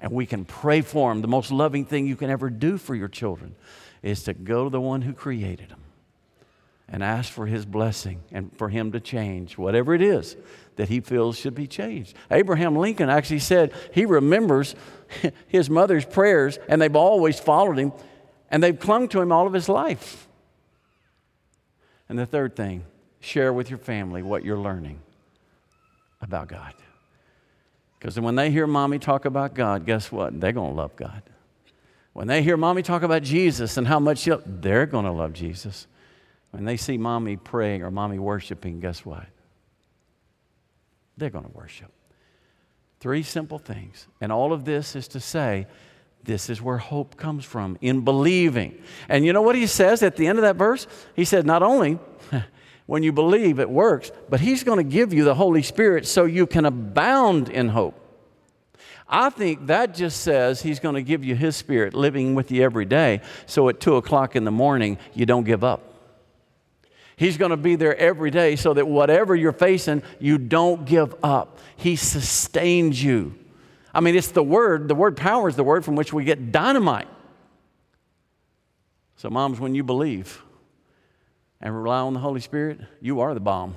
And 0.00 0.10
we 0.10 0.26
can 0.26 0.44
pray 0.44 0.80
for 0.80 1.12
them. 1.12 1.22
The 1.22 1.28
most 1.28 1.52
loving 1.52 1.84
thing 1.84 2.08
you 2.08 2.16
can 2.16 2.28
ever 2.28 2.50
do 2.50 2.76
for 2.76 2.96
your 2.96 3.06
children 3.06 3.54
is 4.02 4.24
to 4.24 4.34
go 4.34 4.64
to 4.64 4.70
the 4.70 4.80
one 4.80 5.02
who 5.02 5.12
created 5.12 5.70
them 5.70 5.80
and 6.88 7.02
ask 7.02 7.32
for 7.32 7.46
his 7.46 7.64
blessing 7.64 8.20
and 8.32 8.54
for 8.56 8.68
him 8.68 8.92
to 8.92 9.00
change 9.00 9.56
whatever 9.56 9.94
it 9.94 10.02
is 10.02 10.36
that 10.76 10.88
he 10.88 11.00
feels 11.00 11.38
should 11.38 11.54
be 11.54 11.66
changed. 11.66 12.14
Abraham 12.30 12.76
Lincoln 12.76 13.08
actually 13.08 13.38
said 13.38 13.72
he 13.92 14.04
remembers 14.04 14.74
his 15.46 15.70
mother's 15.70 16.04
prayers 16.04 16.58
and 16.68 16.80
they've 16.80 16.96
always 16.96 17.38
followed 17.38 17.78
him 17.78 17.92
and 18.50 18.62
they've 18.62 18.78
clung 18.78 19.08
to 19.08 19.20
him 19.20 19.32
all 19.32 19.46
of 19.46 19.52
his 19.52 19.68
life. 19.68 20.28
And 22.08 22.18
the 22.18 22.26
third 22.26 22.54
thing, 22.56 22.84
share 23.20 23.52
with 23.52 23.70
your 23.70 23.78
family 23.78 24.22
what 24.22 24.44
you're 24.44 24.58
learning 24.58 25.00
about 26.20 26.48
God. 26.48 26.74
Because 27.98 28.18
when 28.18 28.34
they 28.34 28.50
hear 28.50 28.66
mommy 28.66 28.98
talk 28.98 29.24
about 29.24 29.54
God, 29.54 29.86
guess 29.86 30.10
what? 30.10 30.38
They're 30.38 30.52
going 30.52 30.72
to 30.72 30.76
love 30.76 30.96
God. 30.96 31.22
When 32.12 32.28
they 32.28 32.42
hear 32.42 32.56
mommy 32.56 32.82
talk 32.82 33.02
about 33.02 33.22
Jesus 33.22 33.76
and 33.76 33.86
how 33.86 33.98
much 33.98 34.28
they're 34.46 34.86
going 34.86 35.06
to 35.06 35.12
love 35.12 35.32
Jesus. 35.32 35.86
When 36.50 36.64
they 36.64 36.76
see 36.76 36.98
mommy 36.98 37.36
praying 37.36 37.82
or 37.82 37.90
mommy 37.90 38.18
worshiping, 38.18 38.80
guess 38.80 39.04
what? 39.04 39.26
They're 41.16 41.30
going 41.30 41.44
to 41.44 41.50
worship. 41.50 41.90
Three 43.00 43.22
simple 43.22 43.58
things. 43.58 44.06
And 44.20 44.30
all 44.30 44.52
of 44.52 44.64
this 44.64 44.94
is 44.94 45.08
to 45.08 45.20
say, 45.20 45.66
this 46.24 46.50
is 46.50 46.62
where 46.62 46.78
hope 46.78 47.16
comes 47.16 47.44
from 47.44 47.78
in 47.80 48.02
believing. 48.02 48.80
And 49.08 49.24
you 49.24 49.32
know 49.32 49.42
what 49.42 49.56
he 49.56 49.66
says 49.66 50.02
at 50.02 50.16
the 50.16 50.26
end 50.26 50.38
of 50.38 50.42
that 50.42 50.56
verse? 50.56 50.86
He 51.16 51.24
said, 51.24 51.46
not 51.46 51.62
only 51.62 51.98
when 52.86 53.02
you 53.02 53.12
believe 53.12 53.58
it 53.58 53.68
works, 53.68 54.12
but 54.28 54.40
he's 54.40 54.62
going 54.62 54.78
to 54.78 54.84
give 54.84 55.12
you 55.12 55.24
the 55.24 55.34
Holy 55.34 55.62
Spirit 55.62 56.06
so 56.06 56.26
you 56.26 56.46
can 56.46 56.64
abound 56.64 57.48
in 57.48 57.70
hope. 57.70 57.98
I 59.12 59.28
think 59.28 59.66
that 59.66 59.94
just 59.94 60.22
says 60.22 60.62
He's 60.62 60.80
going 60.80 60.94
to 60.94 61.02
give 61.02 61.22
you 61.22 61.36
His 61.36 61.54
Spirit 61.54 61.92
living 61.92 62.34
with 62.34 62.50
you 62.50 62.62
every 62.62 62.86
day. 62.86 63.20
So 63.44 63.68
at 63.68 63.78
2 63.78 63.96
o'clock 63.96 64.34
in 64.34 64.44
the 64.44 64.50
morning, 64.50 64.96
you 65.12 65.26
don't 65.26 65.44
give 65.44 65.62
up. 65.62 65.82
He's 67.16 67.36
going 67.36 67.50
to 67.50 67.58
be 67.58 67.76
there 67.76 67.94
every 67.96 68.30
day 68.30 68.56
so 68.56 68.72
that 68.72 68.88
whatever 68.88 69.36
you're 69.36 69.52
facing, 69.52 70.02
you 70.18 70.38
don't 70.38 70.86
give 70.86 71.14
up. 71.22 71.58
He 71.76 71.94
sustains 71.94 73.04
you. 73.04 73.34
I 73.94 74.00
mean, 74.00 74.16
it's 74.16 74.30
the 74.30 74.42
word, 74.42 74.88
the 74.88 74.94
word 74.94 75.18
power 75.18 75.46
is 75.46 75.56
the 75.56 75.62
word 75.62 75.84
from 75.84 75.94
which 75.94 76.12
we 76.14 76.24
get 76.24 76.50
dynamite. 76.50 77.08
So, 79.16 79.28
moms, 79.28 79.60
when 79.60 79.74
you 79.74 79.84
believe 79.84 80.42
and 81.60 81.76
rely 81.76 81.98
on 81.98 82.14
the 82.14 82.18
Holy 82.18 82.40
Spirit, 82.40 82.80
you 83.02 83.20
are 83.20 83.34
the 83.34 83.40
bomb. 83.40 83.76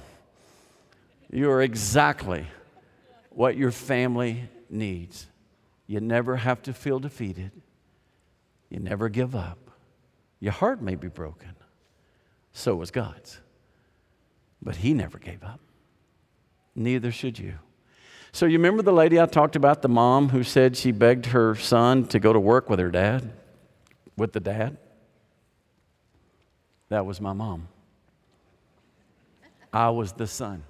You 1.29 1.51
are 1.51 1.61
exactly 1.61 2.47
what 3.31 3.57
your 3.57 3.71
family 3.71 4.49
needs. 4.69 5.27
You 5.87 5.99
never 5.99 6.37
have 6.37 6.61
to 6.63 6.73
feel 6.73 6.99
defeated. 6.99 7.51
You 8.69 8.79
never 8.79 9.09
give 9.09 9.35
up. 9.35 9.71
Your 10.39 10.53
heart 10.53 10.81
may 10.81 10.95
be 10.95 11.07
broken. 11.07 11.55
So 12.51 12.75
was 12.75 12.91
God's. 12.91 13.39
But 14.61 14.77
He 14.77 14.93
never 14.93 15.17
gave 15.19 15.43
up. 15.43 15.59
Neither 16.75 17.11
should 17.11 17.39
you. 17.39 17.55
So, 18.31 18.45
you 18.45 18.57
remember 18.57 18.83
the 18.83 18.91
lady 18.91 19.17
I 19.17 19.27
talked 19.27 19.55
about, 19.55 19.81
the 19.81 19.87
mom 19.87 20.27
who 20.27 20.43
said 20.43 20.75
she 20.75 20.91
begged 20.91 21.27
her 21.27 21.55
son 21.55 22.05
to 22.07 22.19
go 22.19 22.33
to 22.33 22.39
work 22.39 22.69
with 22.69 22.79
her 22.79 22.91
dad, 22.91 23.31
with 24.17 24.33
the 24.33 24.41
dad? 24.41 24.75
That 26.89 27.05
was 27.05 27.21
my 27.21 27.31
mom. 27.31 27.69
I 29.71 29.89
was 29.89 30.11
the 30.11 30.27
son. 30.27 30.63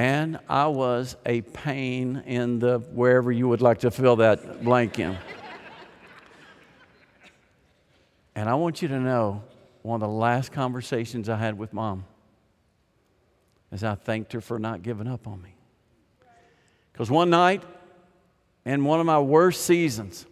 And 0.00 0.38
I 0.48 0.66
was 0.68 1.14
a 1.26 1.42
pain 1.42 2.22
in 2.24 2.58
the 2.58 2.78
wherever 2.78 3.30
you 3.30 3.46
would 3.48 3.60
like 3.60 3.80
to 3.80 3.90
fill 3.90 4.16
that 4.16 4.64
blank 4.64 4.98
in. 4.98 5.18
And 8.34 8.48
I 8.48 8.54
want 8.54 8.80
you 8.80 8.88
to 8.88 8.98
know 8.98 9.44
one 9.82 10.02
of 10.02 10.08
the 10.08 10.14
last 10.14 10.52
conversations 10.52 11.28
I 11.28 11.36
had 11.36 11.58
with 11.58 11.74
mom 11.74 12.06
is 13.70 13.84
I 13.84 13.94
thanked 13.94 14.32
her 14.32 14.40
for 14.40 14.58
not 14.58 14.82
giving 14.82 15.06
up 15.06 15.26
on 15.26 15.42
me. 15.42 15.54
Because 16.94 17.10
one 17.10 17.28
night, 17.28 17.62
in 18.64 18.86
one 18.86 19.00
of 19.00 19.06
my 19.06 19.20
worst 19.20 19.66
seasons, 19.66 20.24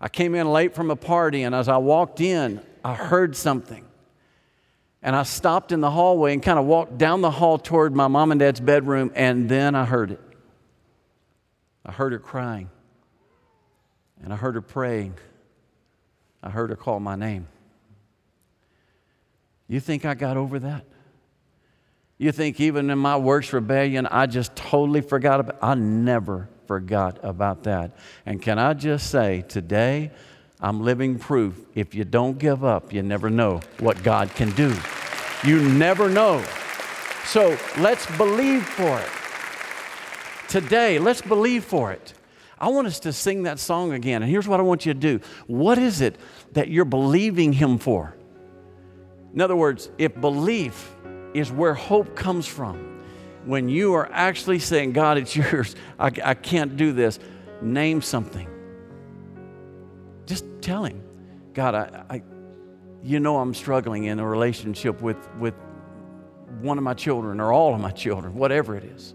I 0.00 0.08
came 0.08 0.34
in 0.34 0.50
late 0.50 0.74
from 0.74 0.90
a 0.90 0.96
party, 0.96 1.44
and 1.44 1.54
as 1.54 1.68
I 1.68 1.76
walked 1.76 2.20
in, 2.20 2.60
I 2.84 2.96
heard 2.96 3.36
something. 3.36 3.86
And 5.06 5.14
I 5.14 5.22
stopped 5.22 5.70
in 5.70 5.80
the 5.80 5.90
hallway 5.90 6.32
and 6.32 6.42
kind 6.42 6.58
of 6.58 6.64
walked 6.64 6.98
down 6.98 7.20
the 7.20 7.30
hall 7.30 7.58
toward 7.58 7.94
my 7.94 8.08
mom 8.08 8.32
and 8.32 8.40
dad's 8.40 8.58
bedroom, 8.58 9.12
and 9.14 9.48
then 9.48 9.76
I 9.76 9.84
heard 9.84 10.10
it. 10.10 10.20
I 11.84 11.92
heard 11.92 12.12
her 12.12 12.18
crying, 12.18 12.68
and 14.20 14.32
I 14.32 14.36
heard 14.36 14.56
her 14.56 14.60
praying. 14.60 15.14
I 16.42 16.50
heard 16.50 16.70
her 16.70 16.76
call 16.76 16.98
my 16.98 17.14
name. 17.14 17.46
You 19.68 19.78
think 19.78 20.04
I 20.04 20.14
got 20.14 20.36
over 20.36 20.58
that? 20.58 20.84
You 22.18 22.32
think 22.32 22.58
even 22.58 22.90
in 22.90 22.98
my 22.98 23.16
worst 23.16 23.52
rebellion, 23.52 24.06
I 24.06 24.26
just 24.26 24.56
totally 24.56 25.02
forgot 25.02 25.38
about 25.38 25.58
I 25.62 25.74
never 25.74 26.48
forgot 26.66 27.20
about 27.22 27.62
that. 27.62 27.96
And 28.24 28.42
can 28.42 28.58
I 28.58 28.74
just 28.74 29.08
say, 29.08 29.44
today, 29.46 30.10
I'm 30.60 30.80
living 30.80 31.18
proof 31.18 31.58
if 31.74 31.94
you 31.94 32.04
don't 32.04 32.38
give 32.38 32.64
up, 32.64 32.92
you 32.92 33.02
never 33.02 33.28
know 33.28 33.60
what 33.78 34.02
God 34.02 34.30
can 34.34 34.50
do. 34.52 34.74
You 35.44 35.60
never 35.60 36.08
know. 36.08 36.44
So 37.26 37.58
let's 37.78 38.06
believe 38.16 38.64
for 38.64 38.98
it. 38.98 39.08
Today, 40.48 40.98
let's 40.98 41.20
believe 41.20 41.64
for 41.64 41.92
it. 41.92 42.14
I 42.58 42.68
want 42.68 42.86
us 42.86 43.00
to 43.00 43.12
sing 43.12 43.42
that 43.42 43.58
song 43.58 43.92
again. 43.92 44.22
And 44.22 44.30
here's 44.30 44.48
what 44.48 44.60
I 44.60 44.62
want 44.62 44.86
you 44.86 44.94
to 44.94 44.98
do 44.98 45.20
What 45.46 45.78
is 45.78 46.00
it 46.00 46.16
that 46.52 46.68
you're 46.68 46.84
believing 46.84 47.52
Him 47.52 47.78
for? 47.78 48.14
In 49.34 49.42
other 49.42 49.56
words, 49.56 49.90
if 49.98 50.18
belief 50.18 50.94
is 51.34 51.52
where 51.52 51.74
hope 51.74 52.16
comes 52.16 52.46
from, 52.46 53.02
when 53.44 53.68
you 53.68 53.94
are 53.94 54.08
actually 54.10 54.58
saying, 54.58 54.92
God, 54.92 55.18
it's 55.18 55.36
yours, 55.36 55.76
I, 55.98 56.10
I 56.24 56.34
can't 56.34 56.76
do 56.76 56.92
this, 56.92 57.18
name 57.60 58.00
something. 58.00 58.48
Tell 60.66 60.82
Him, 60.82 61.00
God, 61.54 61.76
I, 61.76 62.02
I, 62.10 62.22
you 63.04 63.20
know 63.20 63.38
I'm 63.38 63.54
struggling 63.54 64.06
in 64.06 64.18
a 64.18 64.26
relationship 64.26 65.00
with, 65.00 65.16
with 65.38 65.54
one 66.60 66.76
of 66.76 66.82
my 66.82 66.92
children 66.92 67.38
or 67.38 67.52
all 67.52 67.72
of 67.72 67.80
my 67.80 67.92
children, 67.92 68.34
whatever 68.34 68.74
it 68.74 68.82
is. 68.82 69.14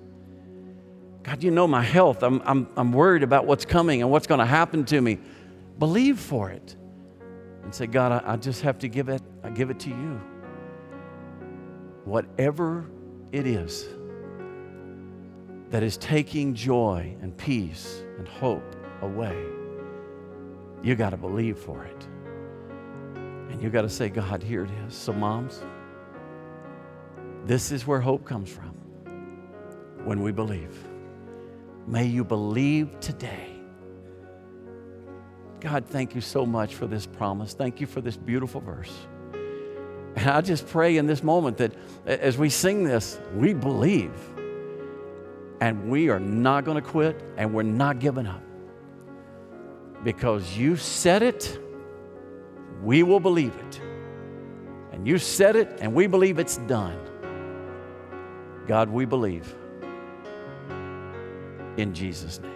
God, 1.23 1.43
you 1.43 1.51
know 1.51 1.67
my 1.67 1.83
health. 1.83 2.23
I'm, 2.23 2.41
I'm, 2.45 2.69
I'm 2.77 2.93
worried 2.93 3.21
about 3.21 3.47
what's 3.47 3.65
coming 3.65 4.01
and 4.01 4.09
what's 4.09 4.27
going 4.27 4.39
to 4.39 4.45
happen 4.45 4.85
to 4.85 5.01
me. 5.01 5.19
Believe 5.77 6.21
for 6.21 6.49
it 6.51 6.77
and 7.63 7.75
say, 7.75 7.85
God, 7.85 8.23
I, 8.23 8.31
I 8.31 8.37
just 8.37 8.61
have 8.61 8.79
to 8.79 8.87
give 8.87 9.09
it, 9.09 9.21
I 9.43 9.49
give 9.49 9.69
it 9.69 9.79
to 9.81 9.89
you. 9.89 10.21
Whatever 12.05 12.85
it 13.33 13.45
is 13.45 13.89
that 15.69 15.83
is 15.83 15.97
taking 15.97 16.55
joy 16.55 17.13
and 17.21 17.35
peace 17.35 18.03
and 18.17 18.25
hope 18.25 18.73
away, 19.01 19.35
you 20.83 20.95
got 20.95 21.11
to 21.11 21.17
believe 21.17 21.57
for 21.57 21.83
it. 21.85 22.07
And 23.51 23.61
you 23.61 23.69
got 23.69 23.83
to 23.83 23.89
say, 23.89 24.09
God, 24.09 24.41
here 24.41 24.63
it 24.63 24.71
is. 24.87 24.95
So, 24.95 25.13
moms, 25.13 25.61
this 27.45 27.71
is 27.71 27.85
where 27.85 27.99
hope 27.99 28.25
comes 28.25 28.49
from 28.49 28.71
when 30.05 30.21
we 30.21 30.31
believe. 30.31 30.75
May 31.87 32.05
you 32.05 32.23
believe 32.23 32.99
today. 32.99 33.47
God, 35.59 35.85
thank 35.85 36.15
you 36.15 36.21
so 36.21 36.45
much 36.45 36.73
for 36.73 36.87
this 36.87 37.05
promise. 37.05 37.53
Thank 37.53 37.81
you 37.81 37.87
for 37.87 38.01
this 38.01 38.17
beautiful 38.17 38.61
verse. 38.61 38.91
And 40.15 40.29
I 40.29 40.41
just 40.41 40.67
pray 40.67 40.97
in 40.97 41.05
this 41.05 41.23
moment 41.23 41.57
that 41.57 41.73
as 42.05 42.37
we 42.37 42.49
sing 42.49 42.83
this, 42.83 43.19
we 43.35 43.53
believe. 43.53 44.13
And 45.61 45.89
we 45.89 46.09
are 46.09 46.19
not 46.19 46.65
going 46.65 46.81
to 46.81 46.87
quit 46.87 47.21
and 47.37 47.53
we're 47.53 47.61
not 47.63 47.99
giving 47.99 48.25
up. 48.25 48.41
Because 50.03 50.57
you 50.57 50.75
said 50.75 51.21
it, 51.21 51.59
we 52.81 53.03
will 53.03 53.19
believe 53.19 53.55
it. 53.55 53.81
And 54.91 55.07
you 55.07 55.17
said 55.17 55.55
it, 55.55 55.77
and 55.79 55.93
we 55.93 56.07
believe 56.07 56.39
it's 56.39 56.57
done. 56.57 56.97
God, 58.67 58.89
we 58.89 59.05
believe. 59.05 59.55
In 61.77 61.93
Jesus' 61.93 62.39
name. 62.39 62.51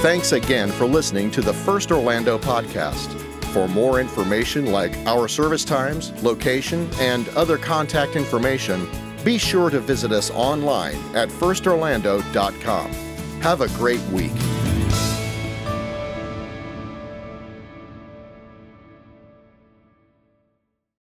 Thanks 0.00 0.32
again 0.32 0.70
for 0.70 0.86
listening 0.86 1.30
to 1.32 1.40
the 1.40 1.52
First 1.52 1.90
Orlando 1.90 2.38
podcast. 2.38 3.18
For 3.52 3.66
more 3.66 4.00
information 4.00 4.66
like 4.66 4.94
our 5.06 5.26
service 5.26 5.64
times, 5.64 6.12
location, 6.22 6.88
and 7.00 7.28
other 7.30 7.58
contact 7.58 8.14
information, 8.14 8.86
be 9.24 9.38
sure 9.38 9.70
to 9.70 9.80
visit 9.80 10.12
us 10.12 10.30
online 10.30 10.96
at 11.16 11.28
firstorlando.com. 11.28 12.92
Have 13.40 13.60
a 13.60 13.68
great 13.68 14.00
week. 14.12 14.57